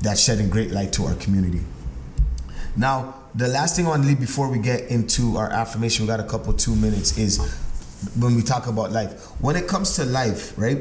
[0.00, 1.60] that's shedding great light to our community.
[2.76, 6.08] Now, the last thing I want to leave before we get into our affirmation, we
[6.08, 7.38] got a couple two minutes, is
[8.18, 9.12] when we talk about life.
[9.40, 10.78] When it comes to life, right?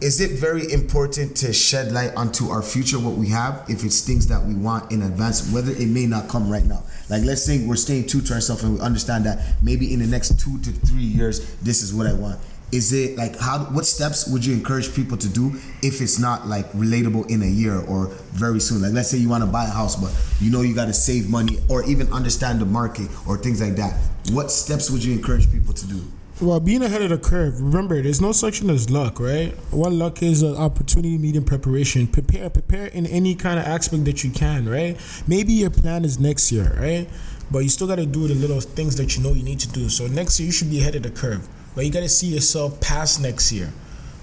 [0.00, 4.00] Is it very important to shed light onto our future, what we have, if it's
[4.00, 6.82] things that we want in advance, whether it may not come right now?
[7.08, 10.06] Like, let's say we're staying true to ourselves and we understand that maybe in the
[10.06, 12.40] next two to three years, this is what I want.
[12.72, 16.46] is it like how what steps would you encourage people to do if it's not
[16.46, 19.64] like relatable in a year or very soon like let's say you want to buy
[19.64, 23.08] a house but you know you got to save money or even understand the market
[23.26, 23.92] or things like that
[24.30, 26.00] what steps would you encourage people to do
[26.40, 29.52] Well, being ahead of the curve, remember, there's no such thing as luck, right?
[29.72, 32.06] What luck is an opportunity meeting preparation.
[32.06, 34.98] Prepare, prepare in any kind of aspect that you can, right?
[35.26, 37.06] Maybe your plan is next year, right?
[37.50, 39.68] But you still got to do the little things that you know you need to
[39.68, 39.90] do.
[39.90, 42.28] So next year, you should be ahead of the curve, but you got to see
[42.28, 43.70] yourself past next year,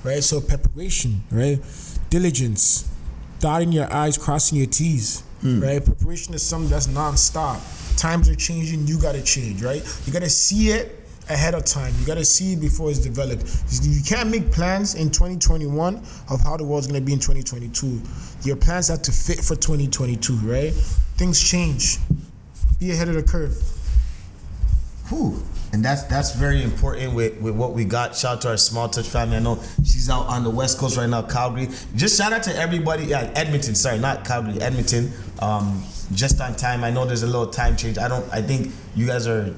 [0.04, 0.24] right?
[0.24, 1.60] So preparation, right?
[2.10, 2.90] Diligence,
[3.40, 5.62] dotting your I's, crossing your T's, hmm.
[5.62, 5.86] right?
[5.86, 7.62] Preparation is something that's non-stop.
[7.96, 9.84] Times are changing, you got to change, right?
[10.08, 10.97] You got to see it
[11.30, 11.94] ahead of time.
[12.00, 13.44] You got to see it before it's developed.
[13.82, 15.96] You can't make plans in 2021
[16.30, 18.02] of how the world's going to be in 2022.
[18.44, 20.74] Your plans have to fit for 2022, right?
[21.18, 21.98] Things change.
[22.80, 23.56] Be ahead of the curve.
[25.10, 25.44] Whew.
[25.74, 28.16] And that's that's very important with, with what we got.
[28.16, 29.36] Shout out to our small touch family.
[29.36, 31.68] I know she's out on the west coast right now, Calgary.
[31.96, 33.06] Just shout out to everybody.
[33.06, 33.76] Yeah, Edmonton.
[33.76, 35.12] Sorry, not Calgary, Edmonton.
[35.40, 36.84] Um, just on time.
[36.86, 37.98] I know there's a little time change.
[37.98, 38.26] I don't.
[38.32, 39.54] I think you guys are.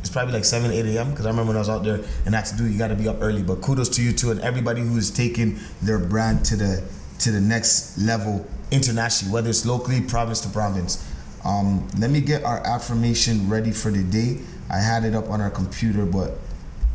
[0.00, 1.10] It's probably like 7, 8 a.m.
[1.10, 2.66] Because I remember when I was out there and that's to do.
[2.66, 3.42] You got to be up early.
[3.42, 6.82] But kudos to you too and everybody who is taking their brand to the
[7.20, 11.06] to the next level internationally, whether it's locally, province to province.
[11.44, 14.38] Um, let me get our affirmation ready for the day.
[14.70, 16.38] I had it up on our computer, but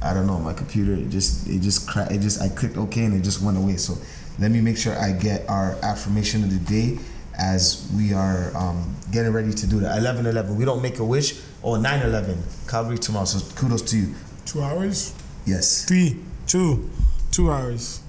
[0.01, 0.39] I don't know.
[0.39, 3.41] My computer it just it just cra- it just I clicked OK and it just
[3.41, 3.77] went away.
[3.77, 3.97] So
[4.39, 6.99] let me make sure I get our affirmation of the day
[7.37, 9.97] as we are um, getting ready to do that.
[9.97, 10.55] 11 11.
[10.55, 11.39] We don't make a wish.
[11.61, 12.41] or 9 11.
[12.67, 13.25] Calgary tomorrow.
[13.25, 14.15] So kudos to you.
[14.45, 15.13] Two hours?
[15.45, 15.85] Yes.
[15.85, 16.17] Three,
[16.47, 16.89] two,
[17.31, 18.01] two hours.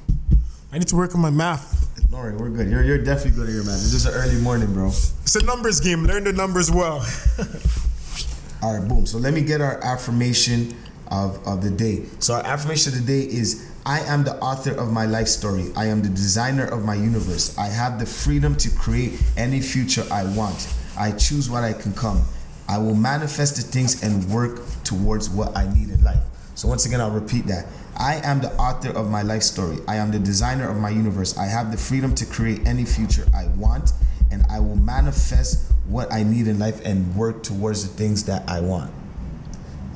[0.73, 1.75] I need to work on my math.
[2.11, 2.71] Don't worry, we're good.
[2.71, 3.75] You're, you're definitely good at your math.
[3.75, 4.89] It's just an early morning, bro.
[4.89, 6.05] It's a numbers game.
[6.05, 7.05] Learn the numbers well.
[8.63, 9.07] All right, boom.
[9.07, 10.75] So let me get our affirmation
[11.11, 12.05] of, of the day.
[12.21, 15.71] So our affirmation of the day is I am the author of my life story.
[15.77, 17.57] I am the designer of my universe.
[17.57, 20.75] I have the freedom to create any future I want.
[20.99, 22.25] I choose what I can come.
[22.69, 26.19] I will manifest the things and work towards what I need in life.
[26.57, 27.67] So once again, I'll repeat that.
[27.97, 29.79] I am the author of my life story.
[29.87, 31.39] I am the designer of my universe.
[31.39, 33.93] I have the freedom to create any future I want,
[34.33, 38.51] and I will manifest what I need in life and work towards the things that
[38.51, 38.91] I want.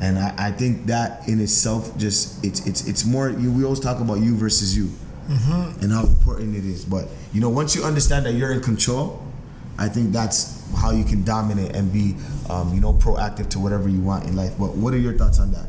[0.00, 3.80] And I, I think that in itself just it's it's it's more you, we always
[3.80, 4.90] talk about you versus you
[5.80, 6.84] and how important it is.
[6.84, 9.22] But you know, once you understand that you're in control,
[9.78, 12.16] I think that's how you can dominate and be
[12.48, 14.54] um, you know proactive to whatever you want in life.
[14.58, 15.66] But what are your thoughts on that?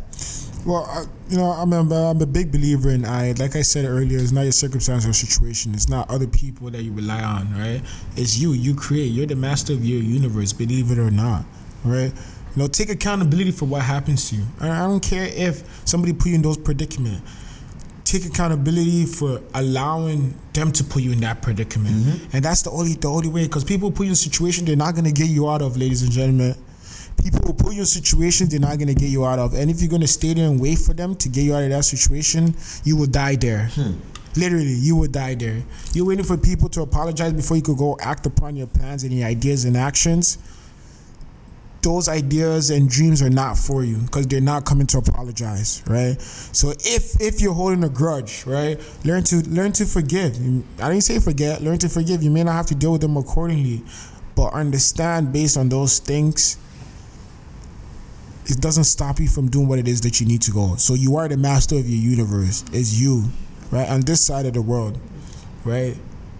[0.65, 3.33] Well, I, you know, I'm a, I'm a big believer in I.
[3.39, 5.73] Like I said earlier, it's not your circumstance or situation.
[5.73, 7.81] It's not other people that you rely on, right?
[8.15, 8.53] It's you.
[8.53, 9.07] You create.
[9.07, 11.45] You're the master of your universe, believe it or not,
[11.83, 12.13] right?
[12.55, 14.43] You know, take accountability for what happens to you.
[14.59, 17.23] I, I don't care if somebody put you in those predicament.
[18.03, 22.35] Take accountability for allowing them to put you in that predicament, mm-hmm.
[22.35, 23.43] and that's the only the only way.
[23.45, 26.01] Because people put you in a situation they're not gonna get you out of, ladies
[26.01, 26.55] and gentlemen
[27.21, 29.53] people will put you in situations they're not going to get you out of.
[29.53, 31.63] And if you're going to stay there and wait for them to get you out
[31.63, 33.67] of that situation, you will die there.
[33.73, 33.93] Hmm.
[34.35, 35.61] Literally, you will die there.
[35.93, 39.11] You're waiting for people to apologize before you could go act upon your plans and
[39.11, 40.37] your ideas and actions.
[41.81, 46.15] Those ideas and dreams are not for you because they're not coming to apologize, right?
[46.21, 50.35] So if if you're holding a grudge, right, learn to learn to forgive.
[50.79, 51.61] I didn't say forget.
[51.61, 52.21] Learn to forgive.
[52.21, 53.83] You may not have to deal with them accordingly,
[54.35, 56.57] but understand based on those things
[58.45, 60.75] it doesn't stop you from doing what it is that you need to go.
[60.75, 62.63] So you are the master of your universe.
[62.73, 63.25] It's you,
[63.71, 63.89] right?
[63.89, 64.99] On this side of the world,
[65.63, 65.95] right?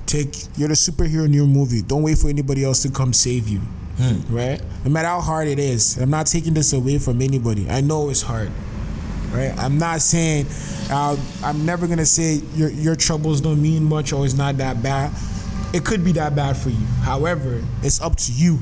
[0.05, 1.81] Take you're the superhero in your movie.
[1.81, 3.61] Don't wait for anybody else to come save you,
[4.29, 4.61] right?
[4.83, 5.97] No matter how hard it is.
[5.97, 7.69] I'm not taking this away from anybody.
[7.69, 8.51] I know it's hard,
[9.31, 9.53] right?
[9.57, 10.45] I'm not saying
[10.91, 14.81] uh, I'm never gonna say your your troubles don't mean much or it's not that
[14.83, 15.11] bad.
[15.73, 16.85] It could be that bad for you.
[17.03, 18.59] However, it's up to you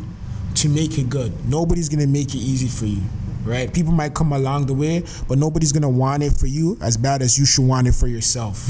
[0.55, 1.33] to make it good.
[1.49, 3.01] Nobody's gonna make it easy for you,
[3.43, 3.73] right?
[3.73, 7.21] People might come along the way, but nobody's gonna want it for you as bad
[7.21, 8.69] as you should want it for yourself.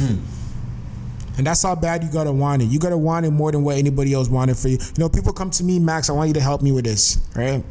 [1.40, 2.66] And that's how bad you gotta want it.
[2.66, 4.78] You gotta want it more than what anybody else wanted for you.
[4.78, 7.18] You know, people come to me, Max, I want you to help me with this,
[7.34, 7.64] right?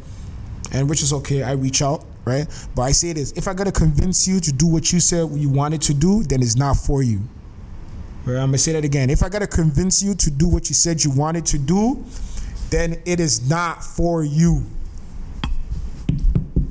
[0.71, 2.47] And which is okay, I reach out, right?
[2.73, 5.49] But I say this if I gotta convince you to do what you said you
[5.49, 7.21] wanted to do, then it's not for you.
[8.25, 8.37] Right?
[8.37, 9.11] I'm gonna say that again.
[9.11, 12.03] If I gotta convince you to do what you said you wanted to do,
[12.71, 14.63] then it is not for you.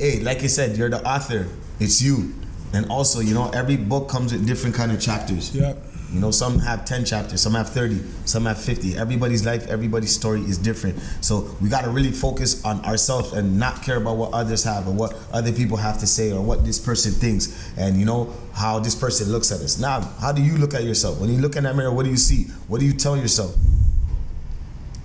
[0.00, 1.46] Hey, like I said, you're the author.
[1.78, 2.34] It's you.
[2.72, 5.54] And also, you know, every book comes with different kind of chapters.
[5.54, 5.84] Yep.
[6.12, 8.96] You know, some have 10 chapters, some have 30, some have 50.
[8.96, 10.98] Everybody's life, everybody's story is different.
[11.20, 14.88] So we got to really focus on ourselves and not care about what others have
[14.88, 18.32] or what other people have to say or what this person thinks and, you know,
[18.54, 19.78] how this person looks at us.
[19.78, 21.20] Now, how do you look at yourself?
[21.20, 22.44] When you look in that mirror, what do you see?
[22.68, 23.54] What do you tell yourself?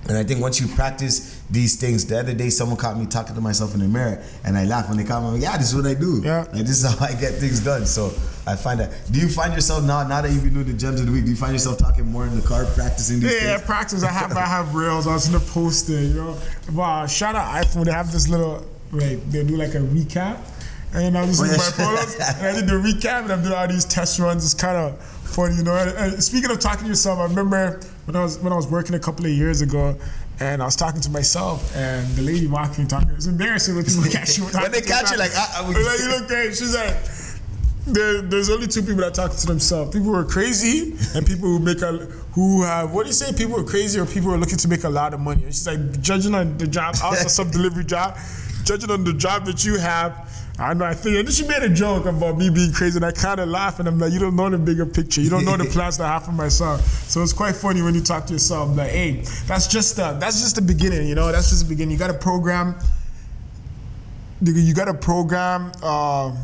[0.08, 3.36] And I think once you practice these things, the other day someone caught me talking
[3.36, 5.28] to myself in the mirror, and I laugh when they caught me.
[5.28, 6.20] I'm like, yeah, this is what I do.
[6.24, 6.40] Yeah.
[6.52, 7.86] Like this is how I get things done.
[7.86, 8.08] So
[8.48, 8.92] I find that.
[9.12, 11.26] Do you find yourself now, now that you've been doing the gems of the week,
[11.26, 13.66] do you find yourself talking more in the car, practicing these Yeah, things?
[13.68, 14.04] practice.
[14.04, 15.06] I have I have reels.
[15.08, 16.38] I was in the poster, you know.
[16.72, 17.86] But uh, shout out iPhone.
[17.86, 20.40] They have this little like they do like a recap,
[20.94, 23.54] and I was Oh, using my photos, and I did the recap, and I'm doing
[23.54, 24.44] all these test runs.
[24.44, 25.76] It's kind of funny, you know.
[25.76, 28.68] And, and speaking of talking to yourself, I remember when I was when I was
[28.68, 29.96] working a couple of years ago.
[30.44, 33.12] And I was talking to myself, and the lady walking talking.
[33.12, 34.44] It's embarrassing when people catch you.
[34.44, 36.54] When they catch you, like, ah, ah, we- like you look great.
[36.54, 36.98] She's like,
[37.88, 39.92] there, there's only two people that talk to themselves.
[39.92, 41.92] People who are crazy and people who make a
[42.34, 43.32] who have what do you say?
[43.32, 45.44] People who are crazy or people who are looking to make a lot of money.
[45.46, 48.18] And she's like judging on the job, also some delivery job,
[48.66, 50.30] judging on the job that you have.
[50.60, 50.86] I know.
[50.86, 53.80] I think, she made a joke about me being crazy, and I kind of laugh,
[53.80, 55.20] and I'm like, you don't know the bigger picture.
[55.20, 56.82] You don't know the plans that I have for myself.
[57.10, 60.42] So it's quite funny when you talk to yourself, like, hey, that's just uh, that's
[60.42, 61.08] just the beginning.
[61.08, 61.94] You know, that's just the beginning.
[61.94, 62.76] You got to program.
[64.42, 65.72] You got to program.
[65.82, 66.36] Uh,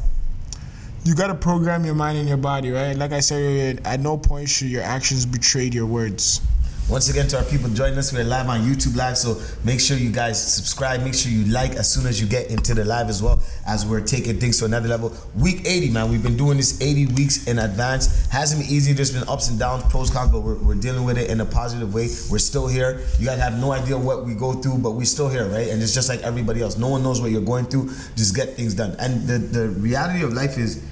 [1.04, 2.96] you got to program your mind and your body, right?
[2.96, 6.42] Like I said, at no point should your actions betray your words.
[6.90, 9.96] Once again, to our people joining us, we're live on YouTube Live, so make sure
[9.96, 11.04] you guys subscribe.
[11.04, 13.86] Make sure you like as soon as you get into the live as well, as
[13.86, 15.14] we're taking things to another level.
[15.38, 18.28] Week 80, man, we've been doing this 80 weeks in advance.
[18.30, 18.94] Hasn't been easy.
[18.94, 21.46] There's been ups and downs, pros, cons, but we're, we're dealing with it in a
[21.46, 22.08] positive way.
[22.32, 23.02] We're still here.
[23.20, 25.68] You guys have no idea what we go through, but we're still here, right?
[25.68, 26.80] And it's just like everybody else.
[26.80, 27.90] No one knows what you're going through.
[28.16, 28.96] Just get things done.
[28.98, 30.84] And the the reality of life is,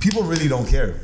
[0.00, 0.98] people really don't care.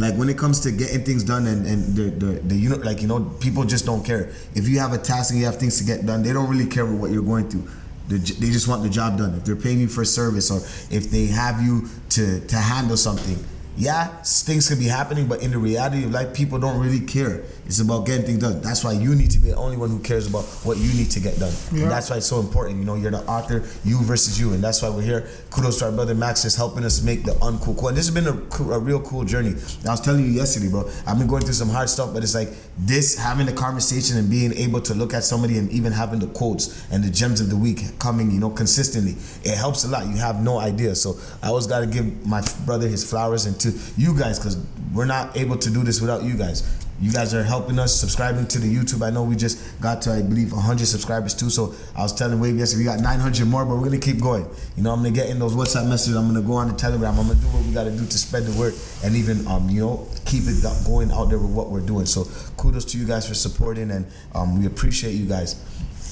[0.00, 2.76] Like when it comes to getting things done and, and the, the, the you know
[2.76, 4.30] like you know people just don't care.
[4.54, 6.66] If you have a task and you have things to get done, they don't really
[6.66, 7.68] care what you're going through.
[8.08, 9.34] They just want the job done.
[9.34, 10.58] If they're paying you for service or
[10.90, 13.36] if they have you to to handle something,
[13.76, 17.42] yeah, things could be happening, but in the reality of life, people don't really care.
[17.70, 18.60] It's about getting things done.
[18.62, 21.08] That's why you need to be the only one who cares about what you need
[21.12, 21.52] to get done.
[21.70, 21.82] Yeah.
[21.82, 22.80] And that's why it's so important.
[22.80, 25.28] You know, you're the author, you versus you, and that's why we're here.
[25.50, 27.86] Kudos to our brother Max just helping us make the uncool cool.
[27.86, 29.50] And this has been a, a real cool journey.
[29.86, 30.90] I was telling you yesterday, bro.
[31.06, 34.28] I've been going through some hard stuff, but it's like this having the conversation and
[34.28, 37.50] being able to look at somebody and even having the quotes and the gems of
[37.50, 39.14] the week coming, you know, consistently.
[39.48, 40.08] It helps a lot.
[40.08, 40.96] You have no idea.
[40.96, 44.58] So I always got to give my brother his flowers and to you guys because
[44.92, 46.64] we're not able to do this without you guys.
[47.00, 49.06] You guys are helping us subscribing to the YouTube.
[49.06, 51.48] I know we just got to, I believe, 100 subscribers too.
[51.48, 54.46] So I was telling Wave yesterday, we got 900 more, but we're gonna keep going.
[54.76, 56.14] You know, I'm gonna get in those WhatsApp messages.
[56.14, 57.18] I'm gonna go on the Telegram.
[57.18, 59.80] I'm gonna do what we gotta do to spread the word and even, um, you
[59.80, 62.04] know, keep it going out there with what we're doing.
[62.04, 62.26] So
[62.58, 65.56] kudos to you guys for supporting, and um, we appreciate you guys.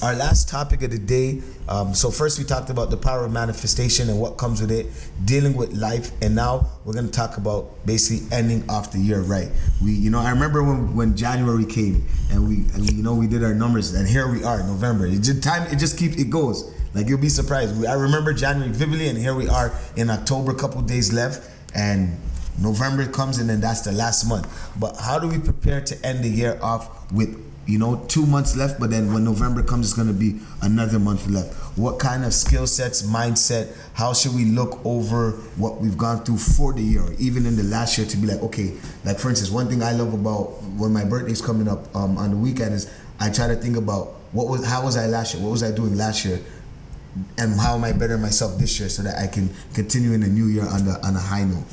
[0.01, 1.41] Our last topic of the day.
[1.67, 4.87] Um, so first we talked about the power of manifestation and what comes with it,
[5.25, 9.49] dealing with life, and now we're gonna talk about basically ending off the year right.
[9.83, 13.27] We, you know, I remember when when January came and we, and, you know, we
[13.27, 15.05] did our numbers, and here we are, November.
[15.05, 16.73] It just time, it just keeps, it goes.
[16.93, 17.85] Like you'll be surprised.
[17.85, 22.15] I remember January vividly, and here we are in October, a couple days left, and
[22.57, 24.47] November comes, and then that's the last month.
[24.79, 28.55] But how do we prepare to end the year off with you know, two months
[28.55, 31.53] left, but then when November comes, it's gonna be another month left.
[31.77, 36.37] What kind of skill sets, mindset, how should we look over what we've gone through
[36.37, 38.73] for the year, even in the last year to be like, okay,
[39.05, 42.31] like for instance, one thing I love about when my birthday's coming up um, on
[42.31, 45.43] the weekend is I try to think about what was, how was I last year,
[45.43, 46.39] what was I doing last year,
[47.37, 50.27] and how am I bettering myself this year so that I can continue in the
[50.27, 51.65] new year on the on a high note.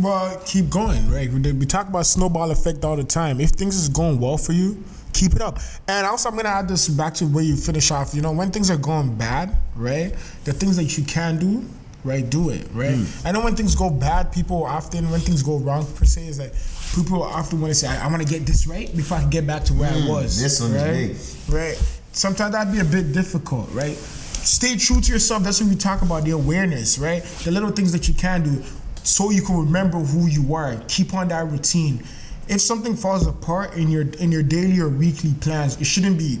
[0.00, 1.30] Well, keep going, right?
[1.30, 3.40] We talk about snowball effect all the time.
[3.40, 4.82] If things is going well for you,
[5.12, 5.58] keep it up.
[5.88, 8.14] And also, I'm gonna add this back to where you finish off.
[8.14, 10.14] You know, when things are going bad, right?
[10.44, 11.64] The things that you can do,
[12.04, 12.28] right?
[12.28, 12.94] Do it, right?
[12.94, 13.26] Hmm.
[13.26, 16.38] I know when things go bad, people often when things go wrong per se is
[16.38, 16.52] like
[16.94, 19.30] people often want to say, I, I want to get this right before I can
[19.30, 20.36] get back to where I was.
[20.36, 20.92] Hmm, this one's right?
[20.92, 21.54] big.
[21.54, 22.00] Right.
[22.12, 23.96] Sometimes that'd be a bit difficult, right?
[23.96, 25.42] Stay true to yourself.
[25.42, 27.22] That's what we talk about the awareness, right?
[27.44, 28.64] The little things that you can do
[29.08, 30.76] so you can remember who you are.
[30.86, 32.04] Keep on that routine.
[32.46, 36.40] If something falls apart in your in your daily or weekly plans, it shouldn't be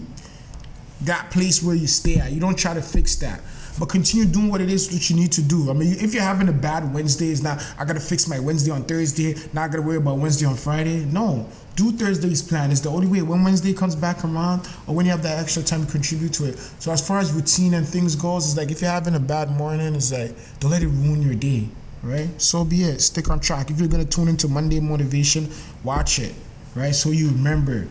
[1.02, 2.32] that place where you stay at.
[2.32, 3.40] You don't try to fix that.
[3.78, 5.70] But continue doing what it is that you need to do.
[5.70, 8.72] I mean, if you're having a bad Wednesday, it's not, I gotta fix my Wednesday
[8.72, 11.04] on Thursday, now I gotta worry about Wednesday on Friday.
[11.04, 11.48] No.
[11.76, 12.72] Do Thursday's plan.
[12.72, 13.22] It's the only way.
[13.22, 16.46] When Wednesday comes back around, or when you have that extra time to contribute to
[16.46, 16.58] it.
[16.80, 19.52] So as far as routine and things goes, it's like if you're having a bad
[19.52, 21.68] morning, it's like don't let it ruin your day.
[22.02, 22.28] Right?
[22.40, 23.00] So be it.
[23.00, 23.70] Stick on track.
[23.70, 25.48] If you're gonna tune into Monday Motivation,
[25.84, 26.34] watch it,
[26.74, 26.94] right?
[26.94, 27.88] So you remember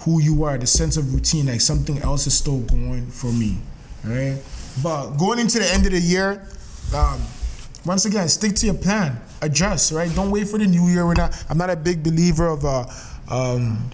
[0.00, 3.58] who you are, the sense of routine, like something else is still going for me,
[4.04, 4.38] right?
[4.82, 6.46] But going into the end of the year,
[6.94, 7.20] um,
[7.84, 10.12] once again, stick to your plan, adjust, right?
[10.14, 11.06] Don't wait for the new year.
[11.06, 11.44] We're not.
[11.48, 12.86] I'm not a big believer of uh,
[13.30, 13.90] um,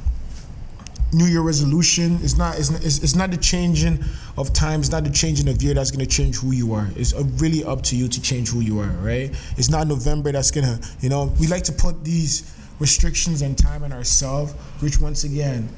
[1.13, 2.19] New Year resolution.
[2.23, 2.59] It's not.
[2.59, 4.03] It's it's, it's not the changing
[4.37, 4.81] of time.
[4.81, 6.89] It's not the changing of year that's gonna change who you are.
[6.97, 9.31] It's uh, really up to you to change who you are, right?
[9.57, 10.81] It's not November that's gonna.
[11.01, 15.69] You know, we like to put these restrictions and time on ourselves, which once again,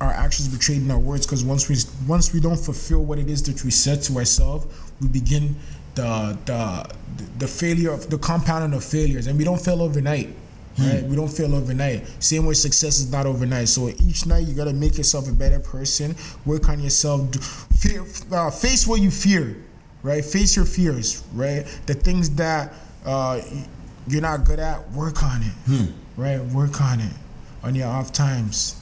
[0.00, 1.26] our actions betrayed in our words.
[1.26, 4.66] Because once we once we don't fulfill what it is that we said to ourselves,
[5.00, 5.56] we begin
[5.94, 6.90] the the
[7.38, 10.28] the failure of the compounding of failures, and we don't fail overnight.
[10.78, 12.04] Right, we don't fail overnight.
[12.22, 13.68] Same way, success is not overnight.
[13.68, 16.16] So each night you gotta make yourself a better person.
[16.44, 17.30] Work on yourself.
[17.30, 19.56] Do, fear, uh, face what you fear.
[20.02, 21.22] Right, face your fears.
[21.32, 22.72] Right, the things that
[23.06, 23.40] uh,
[24.08, 25.88] you're not good at, work on it.
[26.16, 27.12] Right, work on it
[27.62, 28.80] on your off times.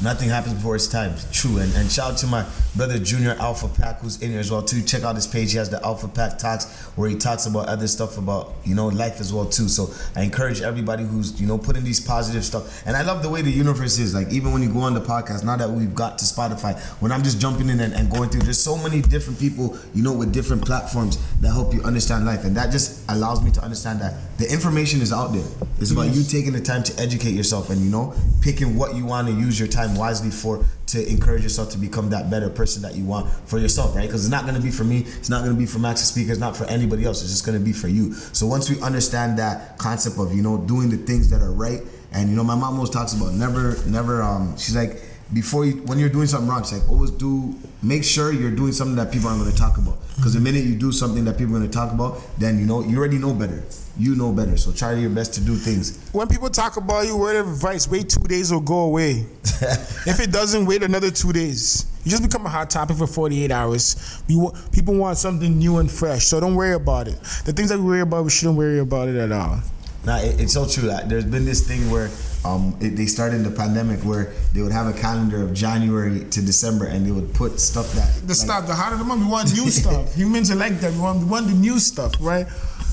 [0.00, 1.14] Nothing happens before its time.
[1.32, 1.58] True.
[1.58, 2.46] And, and shout out to my
[2.76, 4.80] brother Junior Alpha Pack who's in here as well too.
[4.82, 5.50] Check out his page.
[5.50, 8.86] He has the Alpha Pack Talks where he talks about other stuff about, you know,
[8.86, 9.66] life as well too.
[9.66, 12.86] So I encourage everybody who's, you know, putting these positive stuff.
[12.86, 14.14] And I love the way the universe is.
[14.14, 17.10] Like even when you go on the podcast, now that we've got to Spotify, when
[17.10, 20.12] I'm just jumping in and, and going through, there's so many different people, you know,
[20.12, 22.44] with different platforms that help you understand life.
[22.44, 25.44] And that just allows me to understand that the information is out there.
[25.80, 29.04] It's about you taking the time to educate yourself and, you know, picking what you
[29.04, 32.80] want to use your time wisely for to encourage yourself to become that better person
[32.82, 34.06] that you want for yourself, right?
[34.06, 36.02] Because it's not going to be for me, it's not going to be for Max
[36.02, 37.20] Speaker, it's not for anybody else.
[37.20, 38.14] It's just going to be for you.
[38.14, 41.80] So once we understand that concept of you know doing the things that are right,
[42.12, 44.22] and you know my mom always talks about never, never.
[44.22, 45.02] Um, she's like
[45.32, 48.96] before you when you're doing something wrong, like always do make sure you're doing something
[48.96, 49.98] that people aren't going to talk about.
[50.16, 52.66] Because the minute you do something that people are going to talk about, then you
[52.66, 53.62] know you already know better.
[53.98, 54.56] You know better.
[54.56, 56.08] So try your best to do things.
[56.12, 59.26] When people talk about you, word of advice: wait two days or go away.
[59.44, 61.86] if it doesn't, wait another two days.
[62.04, 64.22] You just become a hot topic for 48 hours.
[64.28, 67.20] We wa- people want something new and fresh, so don't worry about it.
[67.44, 69.60] The things that we worry about, we shouldn't worry about it at all.
[70.04, 70.88] Now it, it's so true.
[70.88, 72.08] That there's been this thing where
[72.48, 76.20] um, it, they started in the pandemic where they would have a calendar of January
[76.34, 79.22] to December, and they would put stuff that The like, stuff, the hotter the month,
[79.24, 80.14] we want new stuff.
[80.22, 80.92] Humans are like that.
[80.92, 82.46] We want, we want the new stuff, right?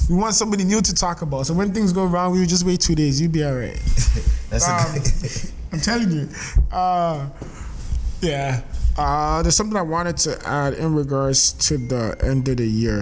[0.09, 1.47] We want somebody new to talk about.
[1.47, 3.19] So when things go wrong, we just wait two days.
[3.21, 3.79] You'll be all right.
[4.49, 5.51] That's Um, good.
[5.73, 6.29] I'm telling you.
[6.71, 7.27] Uh,
[8.21, 8.61] yeah.
[8.97, 13.01] Uh, there's something I wanted to add in regards to the end of the year.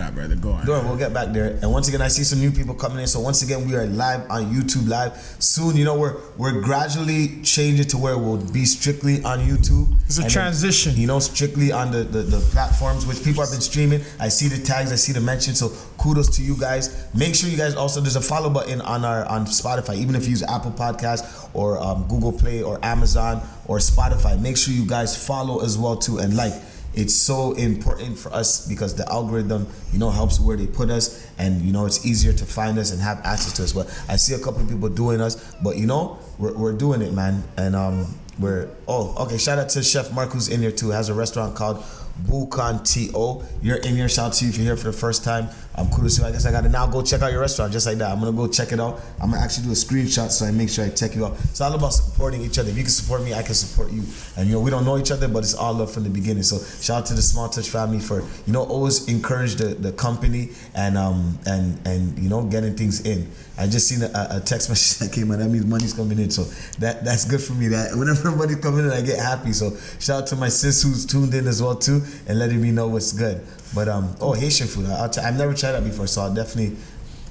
[0.00, 0.36] I forgot, brother.
[0.36, 0.64] Go on.
[0.66, 1.58] Go on, we'll get back there.
[1.62, 3.06] And once again, I see some new people coming in.
[3.06, 5.12] So once again, we are live on YouTube Live.
[5.38, 9.92] Soon, you know, we're we're gradually changing to where we'll be strictly on YouTube.
[10.06, 10.96] It's a And then, transition.
[10.96, 14.00] you know, strictly on the, the, the platforms which people have been streaming.
[14.18, 15.58] I see the tags, I see the mentions.
[15.58, 17.06] So kudos to you guys.
[17.14, 20.24] Make sure you guys also there's a follow button on our on Spotify, even if
[20.24, 24.40] you use Apple Podcast or um, Google Play or Amazon or Spotify.
[24.40, 26.54] Make sure you guys follow as well too and like.
[26.94, 31.26] It's so important for us because the algorithm, you know, helps where they put us,
[31.38, 33.72] and you know, it's easier to find us and have access to us.
[33.72, 37.00] But I see a couple of people doing us, but you know, we're, we're doing
[37.02, 39.38] it, man, and um, we're oh, okay.
[39.38, 40.90] Shout out to Chef Mark who's in here too.
[40.90, 41.78] Has a restaurant called
[42.24, 43.44] Bukan To.
[43.62, 44.08] You're in here.
[44.08, 45.48] Shout out to you if you're here for the first time.
[45.80, 46.26] Um, cool to you.
[46.26, 48.10] I guess I gotta now go check out your restaurant just like that.
[48.10, 49.00] I'm gonna go check it out.
[49.18, 51.38] I'm gonna actually do a screenshot so I make sure I check you out.
[51.44, 52.68] It's all about supporting each other.
[52.68, 54.04] If you can support me, I can support you.
[54.36, 56.42] And you know, we don't know each other, but it's all love from the beginning.
[56.42, 59.92] So shout out to the Small Touch family for you know always encourage the, the
[59.92, 63.30] company and um and and you know getting things in.
[63.56, 65.38] I just seen a, a text message that came in.
[65.38, 66.30] That means money's coming in.
[66.30, 66.44] So
[66.78, 67.68] that that's good for me.
[67.68, 69.54] That whenever money coming in, I get happy.
[69.54, 72.70] So shout out to my sis who's tuned in as well too and letting me
[72.70, 73.40] know what's good.
[73.74, 74.86] But um oh Haitian food.
[74.86, 76.76] I, I'll t- I've never tried that before, so I'll definitely.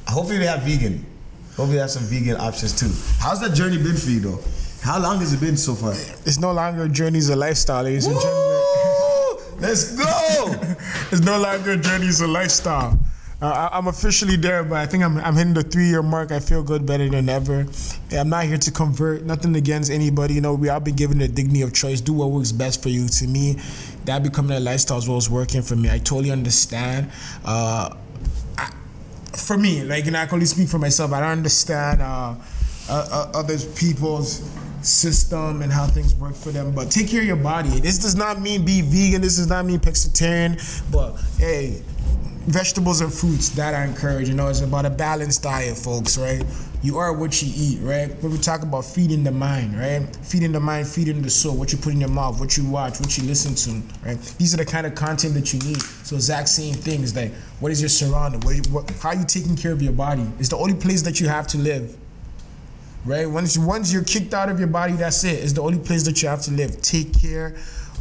[0.07, 1.05] Hopefully they have vegan.
[1.49, 2.89] Hopefully they have some vegan options too.
[3.19, 4.39] How's that journey been for you though?
[4.81, 5.91] How long has it been so far?
[5.91, 8.45] It's no longer a journey, it's a lifestyle, ladies and gentlemen.
[8.47, 9.39] Woo!
[9.59, 10.55] Let's go!
[11.11, 12.97] It's no longer a journey, it's a lifestyle.
[13.41, 16.31] Uh, I, I'm officially there, but I think I'm, I'm hitting the three year mark.
[16.31, 17.65] I feel good, better than ever.
[18.09, 20.33] Yeah, I'm not here to convert, nothing against anybody.
[20.33, 22.01] You know, we all been given the dignity of choice.
[22.01, 23.07] Do what works best for you.
[23.07, 23.57] To me,
[24.05, 25.89] that becoming a lifestyle is what's working for me.
[25.89, 27.11] I totally understand.
[27.45, 27.95] Uh,
[28.57, 28.71] I,
[29.37, 31.13] for me, like, and I can only speak for myself.
[31.13, 32.35] I don't understand uh,
[32.89, 34.49] uh, uh, other people's
[34.81, 36.73] system and how things work for them.
[36.73, 37.79] But take care of your body.
[37.79, 39.21] This does not mean be vegan.
[39.21, 40.59] This does not mean pescatarian.
[40.91, 41.83] But hey,
[42.49, 44.27] vegetables and fruits that I encourage.
[44.27, 46.43] You know, it's about a balanced diet, folks, right?
[46.81, 48.09] You are what you eat, right?
[48.21, 50.03] But we talk about feeding the mind, right?
[50.23, 52.99] Feeding the mind, feeding the soul, what you put in your mouth, what you watch,
[52.99, 54.17] what you listen to, right?
[54.39, 55.79] These are the kind of content that you need.
[55.81, 58.41] So exact same things, like what is your surrounding?
[58.41, 60.25] What, what, how are you taking care of your body?
[60.39, 61.95] It's the only place that you have to live.
[63.05, 63.29] Right?
[63.29, 65.43] Once once you're kicked out of your body, that's it.
[65.43, 66.81] It's the only place that you have to live.
[66.81, 67.55] Take care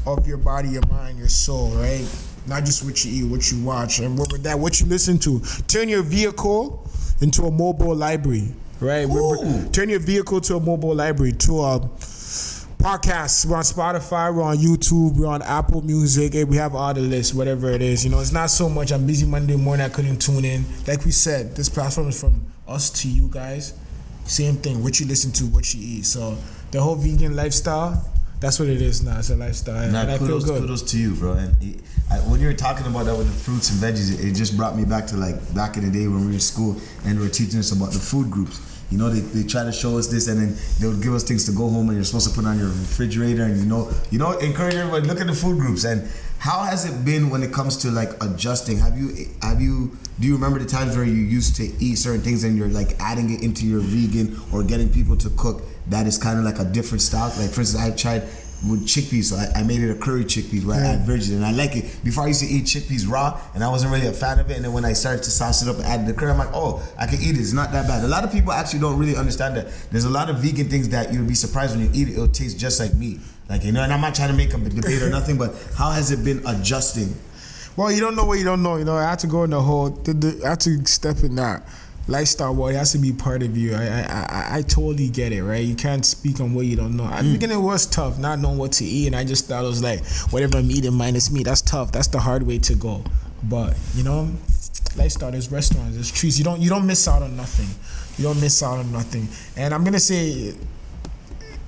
[0.07, 2.09] of your body, your mind, your soul, right?
[2.49, 5.19] Not just what you eat, what you watch, and what with that, what you listen
[5.21, 5.41] to.
[5.67, 6.89] Turn your vehicle
[7.21, 9.07] into a mobile library, right?
[9.73, 11.81] Turn your vehicle to a mobile library, to a
[12.79, 13.45] podcasts.
[13.45, 16.33] We're on Spotify, we're on YouTube, we're on Apple Music.
[16.33, 18.05] Hey, we have all the lists, whatever it is.
[18.05, 18.93] You know, it's not so much.
[18.93, 19.85] I'm busy Monday morning.
[19.85, 20.65] I couldn't tune in.
[20.87, 23.75] Like we said, this platform is from us to you guys.
[24.25, 24.83] Same thing.
[24.83, 26.07] What you listen to, what you eat.
[26.07, 26.39] So
[26.71, 28.09] the whole vegan lifestyle,
[28.41, 29.19] that's what it is now.
[29.19, 30.61] It's a lifestyle, and Nah, I feel kudos, good.
[30.63, 31.33] kudos to you, bro.
[31.35, 31.81] And it,
[32.11, 34.57] I, when you were talking about that with the fruits and veggies, it, it just
[34.57, 37.19] brought me back to like back in the day when we were in school and
[37.19, 38.61] they were teaching us about the food groups.
[38.91, 41.23] You know, they, they try to show us this, and then they would give us
[41.23, 43.91] things to go home, and you're supposed to put on your refrigerator, and you know,
[44.11, 45.85] you know, encourage everybody look at the food groups.
[45.85, 46.09] And
[46.39, 48.79] how has it been when it comes to like adjusting?
[48.79, 52.21] Have you have you do you remember the times where you used to eat certain
[52.21, 56.07] things and you're like adding it into your vegan or getting people to cook that
[56.07, 57.33] is kind of like a different style?
[57.39, 58.23] Like for instance, I tried
[58.67, 61.47] with chickpeas, so I, I made it a curry chickpeas where I add virgin, and
[61.47, 62.03] I like it.
[62.03, 64.57] Before I used to eat chickpeas raw, and I wasn't really a fan of it.
[64.57, 66.53] And then when I started to sauce it up and add the curry, I'm like,
[66.53, 67.41] oh, I can eat it.
[67.41, 68.05] It's not that bad.
[68.05, 69.69] A lot of people actually don't really understand that.
[69.93, 72.13] There's a lot of vegan things that you'll be surprised when you eat it.
[72.15, 73.21] It'll taste just like meat.
[73.49, 75.91] Like you know, and I'm not trying to make a debate or nothing, but how
[75.91, 77.15] has it been adjusting?
[77.77, 78.77] Well, you don't know what you don't know.
[78.77, 79.91] You know, I had to go in the whole.
[79.91, 81.67] The, the, I had to step in that
[82.09, 82.55] lifestyle.
[82.55, 83.75] Well, it has to be part of you.
[83.75, 85.65] I, I, I, I totally get it, right?
[85.65, 87.05] You can't speak on what you don't know.
[87.05, 87.33] At the mm.
[87.35, 89.83] beginning, it was tough, not knowing what to eat, and I just thought it was
[89.83, 91.43] like whatever I'm eating minus me.
[91.43, 91.93] That's tough.
[91.93, 93.05] That's the hard way to go.
[93.45, 94.29] But you know,
[94.97, 95.31] lifestyle.
[95.31, 95.95] There's restaurants.
[95.95, 96.39] There's trees.
[96.39, 97.69] You don't you don't miss out on nothing.
[98.19, 99.29] You don't miss out on nothing.
[99.57, 100.55] And I'm gonna say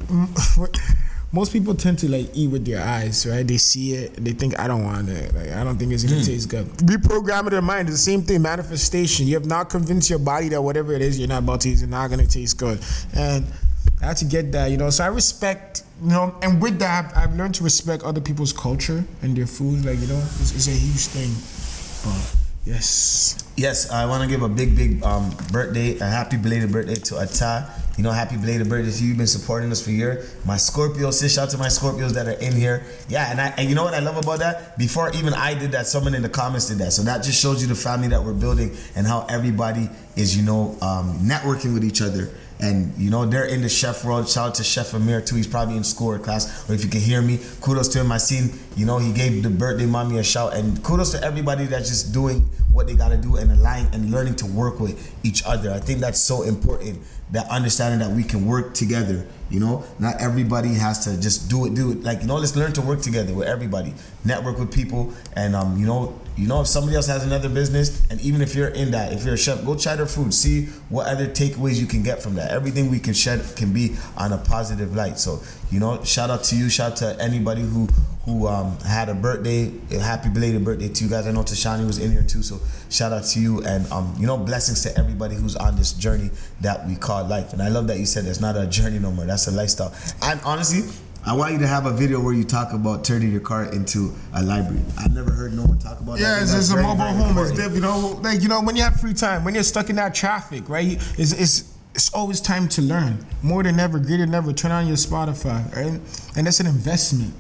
[1.32, 3.46] most people tend to like eat with their eyes, right?
[3.46, 5.34] They see it, they think I don't want it.
[5.34, 6.66] Like I don't think it's gonna taste good.
[6.78, 8.42] Reprogramming their mind is the same thing.
[8.42, 9.26] Manifestation.
[9.26, 11.74] You have not convinced your body that whatever it is you're not about to eat
[11.74, 12.80] is not gonna taste good.
[13.14, 13.46] And
[14.02, 14.90] I had to get that, you know.
[14.90, 18.52] So I respect, you know, and with that, I've, I've learned to respect other people's
[18.52, 19.84] culture and their food.
[19.84, 21.30] Like you know, it's, it's a huge thing.
[22.02, 26.72] But yes, Yes, I want to give a big, big um, birthday, a happy belated
[26.72, 27.68] birthday to Ata.
[27.97, 29.09] You know, happy belated birthday to you.
[29.09, 30.24] You've been supporting us for a year.
[30.47, 32.84] My Scorpios, say shout out to my Scorpios that are in here.
[33.09, 34.78] Yeah, and I, and you know what I love about that?
[34.78, 36.93] Before even I did that, someone in the comments did that.
[36.93, 40.43] So that just shows you the family that we're building and how everybody is, you
[40.45, 42.30] know, um, networking with each other.
[42.62, 44.28] And you know they're in the chef world.
[44.28, 45.36] Shout out to Chef Amir too.
[45.36, 46.68] He's probably in school or class.
[46.68, 48.12] Or if you can hear me, kudos to him.
[48.12, 50.54] I seen you know he gave the birthday mommy a shout.
[50.54, 52.40] And kudos to everybody that's just doing
[52.70, 55.72] what they gotta do and align and learning to work with each other.
[55.72, 57.00] I think that's so important.
[57.32, 59.26] That understanding that we can work together.
[59.50, 61.74] You know, not everybody has to just do it.
[61.74, 62.36] Do it like you know.
[62.36, 63.94] Let's learn to work together with everybody.
[64.24, 68.06] Network with people, and um, you know, you know, if somebody else has another business,
[68.10, 70.32] and even if you're in that, if you're a chef, go try their food.
[70.32, 72.50] See what other takeaways you can get from that.
[72.50, 75.18] Everything we can shed can be on a positive light.
[75.18, 76.68] So, you know, shout out to you.
[76.68, 77.88] Shout out to anybody who
[78.24, 79.72] who um, had a birthday.
[79.90, 81.26] A happy belated birthday to you guys.
[81.26, 82.42] I know Tashani was in here too.
[82.42, 85.92] So shout out to you, and um, you know, blessings to everybody who's on this
[85.92, 87.52] journey that we call life.
[87.52, 89.26] And I love that you said it's not a journey no more.
[89.26, 89.94] That's a lifestyle.
[90.22, 90.90] And honestly.
[91.26, 94.14] I want you to have a video where you talk about turning your car into
[94.32, 94.82] a library.
[94.98, 96.22] I've never heard no one talk about that.
[96.22, 97.36] Yeah, it's, a mobile home.
[97.38, 99.96] It's you know, like you know, when you have free time, when you're stuck in
[99.96, 100.92] that traffic, right?
[101.18, 104.52] It's it's it's always time to learn more than ever, greater than ever.
[104.52, 106.00] Turn on your Spotify, right?
[106.36, 107.34] And that's an investment,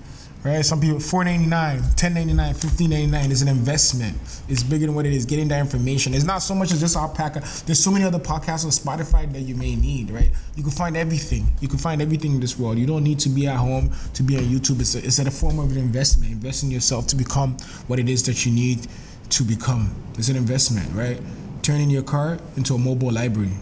[0.44, 0.64] right?
[0.64, 4.16] Some people four ninety nine, ten ninety nine, fifteen ninety nine is an investment.
[4.48, 5.24] It's bigger than what it is.
[5.24, 6.14] Getting that information.
[6.14, 7.34] It's not so much as just Alpha Pack.
[7.34, 10.30] There's so many other podcasts on Spotify that you may need, right?
[10.56, 11.52] You can find everything.
[11.60, 12.78] You can find everything in this world.
[12.78, 14.80] You don't need to be at home to be on YouTube.
[14.80, 16.32] It's a, it's a form of an investment.
[16.32, 18.86] Invest in yourself to become what it is that you need
[19.30, 19.94] to become.
[20.18, 21.20] It's an investment, right?
[21.62, 23.52] Turning your car into a mobile library.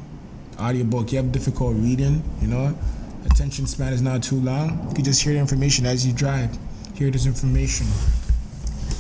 [0.59, 1.13] Audiobook.
[1.13, 2.77] You have difficult reading, you know.
[3.27, 4.87] Attention span is not too long.
[4.89, 6.57] You can just hear the information as you drive.
[6.99, 7.87] Hear this information.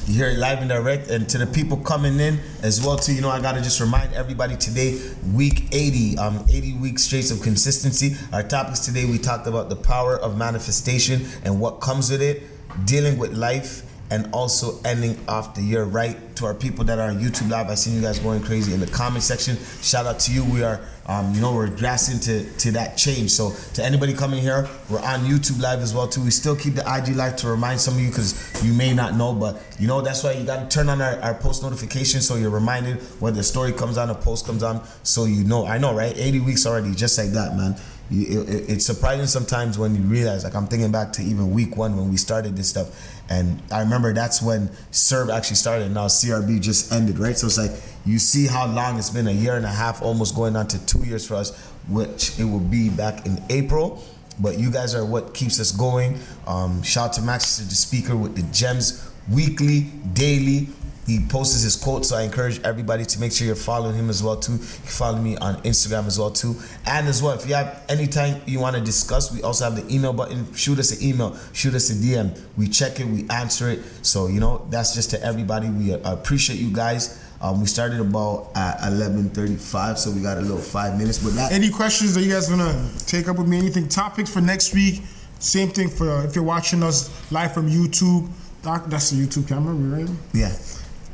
[0.07, 3.12] You hear it live and direct, and to the people coming in as well too.
[3.12, 5.01] You know, I gotta just remind everybody today,
[5.34, 8.14] week 80, um, 80 weeks straight of consistency.
[8.32, 12.44] Our topics today, we talked about the power of manifestation and what comes with it,
[12.86, 16.16] dealing with life, and also ending off the year right.
[16.36, 18.78] To our people that are on YouTube Live, I seen you guys going crazy in
[18.78, 19.56] the comment section.
[19.82, 20.44] Shout out to you.
[20.44, 23.32] We are, um, you know, we're grasping to to that change.
[23.32, 26.22] So to anybody coming here, we're on YouTube Live as well too.
[26.22, 29.16] We still keep the IG Live to remind some of you because you may not
[29.16, 32.26] know, but you know that's why you got to turn on our, our post notifications
[32.26, 35.66] so you're reminded when the story comes on, a post comes on, so you know.
[35.66, 36.16] I know, right?
[36.16, 37.74] 80 weeks already, just like that, man.
[38.11, 41.76] You, it, it's surprising sometimes when you realize, like I'm thinking back to even week
[41.76, 45.86] one when we started this stuff, and I remember that's when CERB actually started.
[45.86, 47.36] And now CRB just ended, right?
[47.36, 47.72] So it's like
[48.06, 50.86] you see how long it's been a year and a half, almost going on to
[50.86, 51.56] two years for us,
[51.88, 54.02] which it will be back in April.
[54.40, 56.18] But you guys are what keeps us going.
[56.46, 59.80] Um, shout out to Max, the speaker with the gems weekly,
[60.12, 60.68] daily.
[61.09, 64.22] He posts his quotes, so I encourage everybody to make sure you're following him as
[64.22, 64.52] well too.
[64.52, 66.54] You can follow me on Instagram as well too.
[66.86, 69.74] And as well, if you have any time you want to discuss, we also have
[69.74, 70.52] the email button.
[70.52, 72.38] Shoot us an email, shoot us a DM.
[72.59, 73.80] We check it, we answer it.
[74.02, 75.70] So you know that's just to everybody.
[75.70, 77.24] We appreciate you guys.
[77.40, 81.18] Um, we started about at 11:35, so we got a little five minutes.
[81.18, 83.56] But that Any questions that you guys wanna take up with me?
[83.56, 85.02] Anything topics for next week?
[85.38, 88.28] Same thing for if you're watching us live from YouTube.
[88.62, 90.11] Doc, that's the YouTube camera, we right?
[90.34, 90.52] yeah.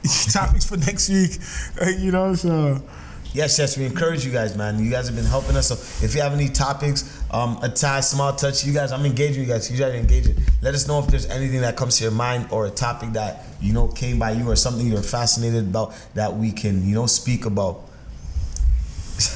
[0.32, 1.38] topics for next week.
[1.80, 2.82] Uh, you know, so
[3.34, 4.78] Yes, yes, we encourage you guys, man.
[4.78, 5.66] You guys have been helping us.
[5.66, 5.74] So
[6.07, 9.48] if you have any topics, um, a tie, small touch, you guys, I'm engaging you
[9.48, 9.68] guys.
[9.68, 10.36] You guys are engaging.
[10.62, 13.44] Let us know if there's anything that comes to your mind or a topic that
[13.61, 17.07] you know came by you or something you're fascinated about that we can, you know,
[17.07, 17.80] speak about.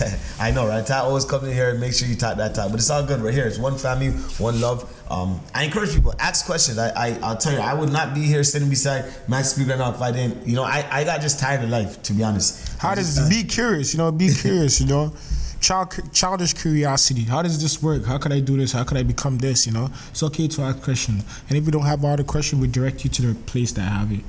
[0.39, 0.87] I know, right?
[0.87, 3.03] Ty always come in here and make sure you talk that talk, but it's all
[3.03, 3.21] good.
[3.21, 3.49] We're here.
[3.49, 4.89] It's one family, one love.
[5.11, 6.77] Um, I encourage people ask questions.
[6.79, 9.91] I, I I'll tell you, I would not be here sitting beside Max Speaker now
[9.95, 10.47] if I didn't.
[10.47, 12.79] You know, I, I got just tired of life, to be honest.
[12.79, 13.95] how does be curious?
[13.95, 14.81] You know, be curious.
[14.81, 15.13] You know,
[15.61, 17.23] child childish curiosity.
[17.23, 18.05] How does this work?
[18.05, 18.73] How could I do this?
[18.73, 19.67] How could I become this?
[19.67, 21.25] You know, it's okay to ask questions.
[21.49, 23.83] And if you don't have all the questions, we direct you to the place that
[23.83, 24.21] have it.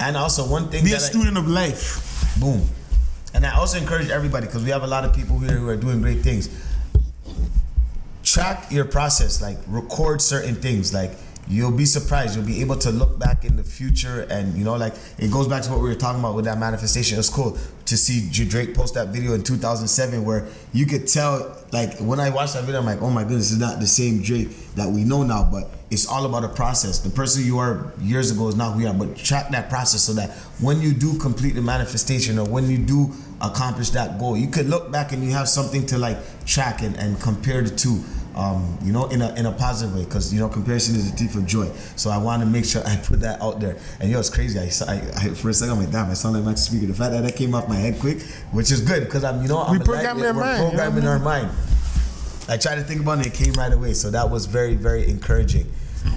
[0.00, 2.36] And also one thing Be a that I- student of life.
[2.40, 2.62] Boom.
[3.34, 5.76] And I also encourage everybody because we have a lot of people here who are
[5.76, 6.48] doing great things.
[8.32, 10.94] Track your process, like record certain things.
[10.94, 11.10] Like
[11.48, 12.34] you'll be surprised.
[12.34, 15.48] You'll be able to look back in the future, and you know, like it goes
[15.48, 17.16] back to what we were talking about with that manifestation.
[17.16, 21.58] It was cool to see Drake post that video in 2007, where you could tell.
[21.72, 24.22] Like when I watched that video, I'm like, oh my goodness, is not the same
[24.22, 27.00] Drake that we know now, but it's all about a process.
[27.00, 30.04] The person you are years ago is not who you are, but track that process
[30.04, 33.12] so that when you do complete the manifestation or when you do
[33.42, 36.16] accomplish that goal, you could look back and you have something to like
[36.46, 38.02] track and, and compare the two.
[38.34, 41.16] Um, you know, in a in a positive way, because you know comparison is the
[41.16, 41.70] thief of joy.
[41.96, 43.76] So I want to make sure I put that out there.
[44.00, 44.58] And yo, it's crazy.
[44.58, 46.86] I, I, I for a second I'm like, damn, I sound like Max Speaker.
[46.86, 48.22] The fact that that came off my head quick,
[48.52, 51.04] which is good, because I'm you know I'm We program we're mind, you know programming
[51.04, 51.50] I our mind.
[52.48, 53.94] I tried to think about it, it came right away.
[53.94, 55.70] So that was very, very encouraging.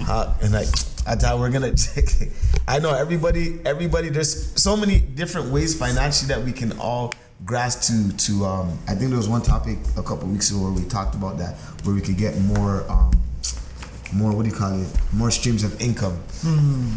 [0.08, 0.68] Uh, and like
[1.06, 1.72] I thought we're gonna
[2.68, 7.14] I know everybody everybody there's so many different ways financially that we can all
[7.44, 10.72] grasp to to um I think there was one topic a couple weeks ago where
[10.72, 13.12] we talked about that where we could get more um
[14.12, 14.88] more what do you call it?
[15.12, 16.16] More streams of income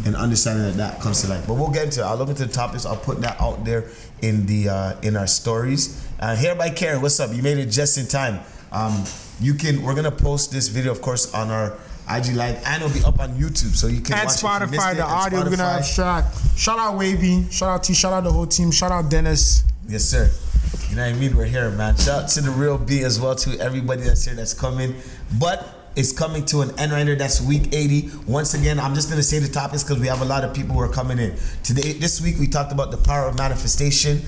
[0.06, 1.46] and understanding that that comes to life.
[1.48, 2.04] But we'll get into it.
[2.04, 2.86] I'll look into the topics.
[2.86, 3.86] I'll put that out there
[4.22, 6.06] in the uh in our stories.
[6.20, 7.34] Uh here by karen what's up?
[7.34, 8.40] You made it just in time.
[8.72, 9.04] Um
[9.42, 11.74] you can we're gonna post this video of course on our
[12.10, 14.72] IG live and it'll be up on YouTube so you can And watch it Spotify,
[14.72, 15.86] missed it, the audio, we're gonna have.
[16.56, 19.64] Shout out Wavy, shout out T, shout out the whole team, shout out Dennis.
[19.90, 20.30] Yes, sir.
[20.92, 21.36] You know what I mean?
[21.36, 21.98] We're here, man.
[21.98, 24.94] Shout out to the real B as well, to everybody that's here that's coming.
[25.40, 27.16] But it's coming to an end right here.
[27.16, 28.12] That's week 80.
[28.28, 30.76] Once again, I'm just gonna say the topics because we have a lot of people
[30.76, 31.36] who are coming in.
[31.64, 34.22] Today, this week, we talked about the power of manifestation,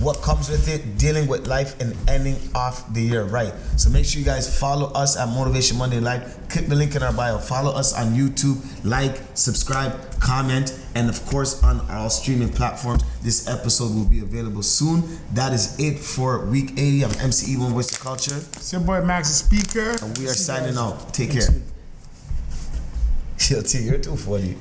[0.00, 3.52] what comes with it, dealing with life, and ending off the year right.
[3.76, 6.38] So make sure you guys follow us at Motivation Monday Live.
[6.48, 7.38] Click the link in our bio.
[7.38, 8.58] Follow us on YouTube.
[8.84, 13.02] Like, subscribe, comment, and of course on all streaming platforms.
[13.22, 15.18] This episode will be available soon.
[15.34, 17.04] That is it for week 80.
[17.04, 19.90] I'm MCE One Voice of Culture, It's your boy Max, the speaker.
[20.04, 21.12] and we are signing out.
[21.14, 21.42] Take care.
[23.48, 24.56] Yo, T, you're too funny.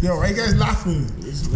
[0.00, 1.06] Yo, why you guys laughing?